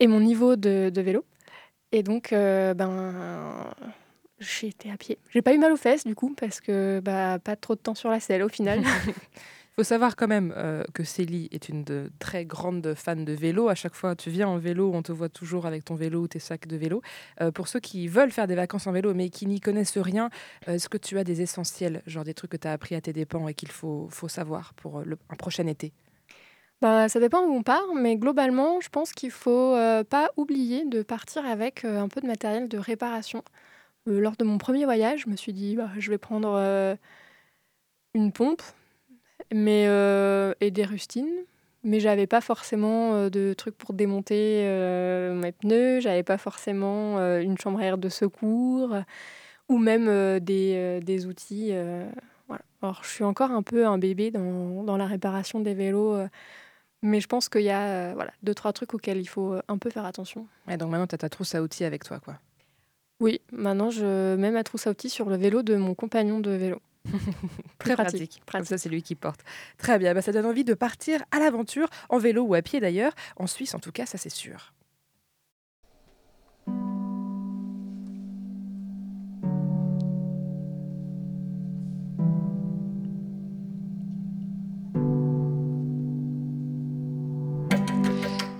[0.00, 1.24] et mon niveau de, vélo.
[1.92, 3.74] Et donc, euh, ben,
[4.62, 5.18] été à pied.
[5.30, 7.94] J'ai pas eu mal aux fesses du coup, parce que bah, pas trop de temps
[7.94, 8.82] sur la selle au final.
[9.78, 13.68] Faut savoir quand même euh, que Célie est une très grande fan de vélo.
[13.68, 16.26] À chaque fois, tu viens en vélo, on te voit toujours avec ton vélo ou
[16.26, 17.00] tes sacs de vélo.
[17.40, 20.30] Euh, pour ceux qui veulent faire des vacances en vélo mais qui n'y connaissent rien,
[20.66, 23.00] euh, est-ce que tu as des essentiels, genre des trucs que tu as appris à
[23.00, 25.92] tes dépens et qu'il faut, faut savoir pour un prochain été?
[26.80, 30.86] Bah, ça dépend où on part, mais globalement, je pense qu'il faut euh, pas oublier
[30.86, 33.44] de partir avec un peu de matériel de réparation.
[34.06, 36.98] Lors de mon premier voyage, je me suis dit, bah, je vais prendre
[38.14, 38.62] une pompe
[39.52, 41.44] mais, euh, et des rustines,
[41.84, 47.18] mais j'avais pas forcément euh, de trucs pour démonter euh, mes pneus, j'avais pas forcément
[47.18, 48.96] euh, une chambre à air de secours,
[49.68, 51.72] ou même des, des outils.
[52.46, 52.62] voilà.
[52.80, 56.16] Alors, je suis encore un peu un bébé dans, dans la réparation des vélos.
[57.02, 59.78] mais je pense qu'il y a euh, voilà, deux, trois trucs auxquels il faut un
[59.78, 60.46] peu faire attention.
[60.66, 62.18] Ouais, donc maintenant, tu as ta trousse à outils avec toi.
[62.18, 62.38] quoi.
[63.20, 66.50] Oui, maintenant je mets ma trousse à outils sur le vélo de mon compagnon de
[66.50, 66.80] vélo.
[67.78, 68.42] Très pratique.
[68.50, 69.40] Comme ça, c'est lui qui porte.
[69.78, 72.80] Très bien, bah, ça donne envie de partir à l'aventure, en vélo ou à pied
[72.80, 73.12] d'ailleurs.
[73.36, 74.72] En Suisse, en tout cas, ça c'est sûr.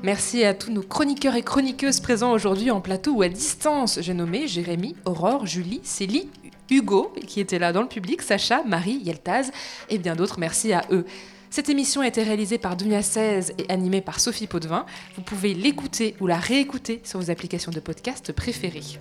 [0.09, 3.99] Merci à tous nos chroniqueurs et chroniqueuses présents aujourd'hui en plateau ou à distance.
[4.01, 6.31] J'ai nommé Jérémy, Aurore, Julie, Célie,
[6.71, 9.51] Hugo, qui étaient là dans le public, Sacha, Marie, Yeltaz
[9.91, 10.39] et bien d'autres.
[10.39, 11.05] Merci à eux.
[11.51, 14.87] Cette émission a été réalisée par Dunia 16 et animée par Sophie Potvin.
[15.15, 18.99] Vous pouvez l'écouter ou la réécouter sur vos applications de podcast préférées.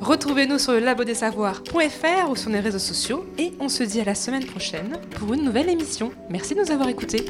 [0.00, 4.44] Retrouvez-nous sur le ou sur les réseaux sociaux et on se dit à la semaine
[4.44, 6.10] prochaine pour une nouvelle émission.
[6.28, 7.26] Merci de nous avoir écoutés.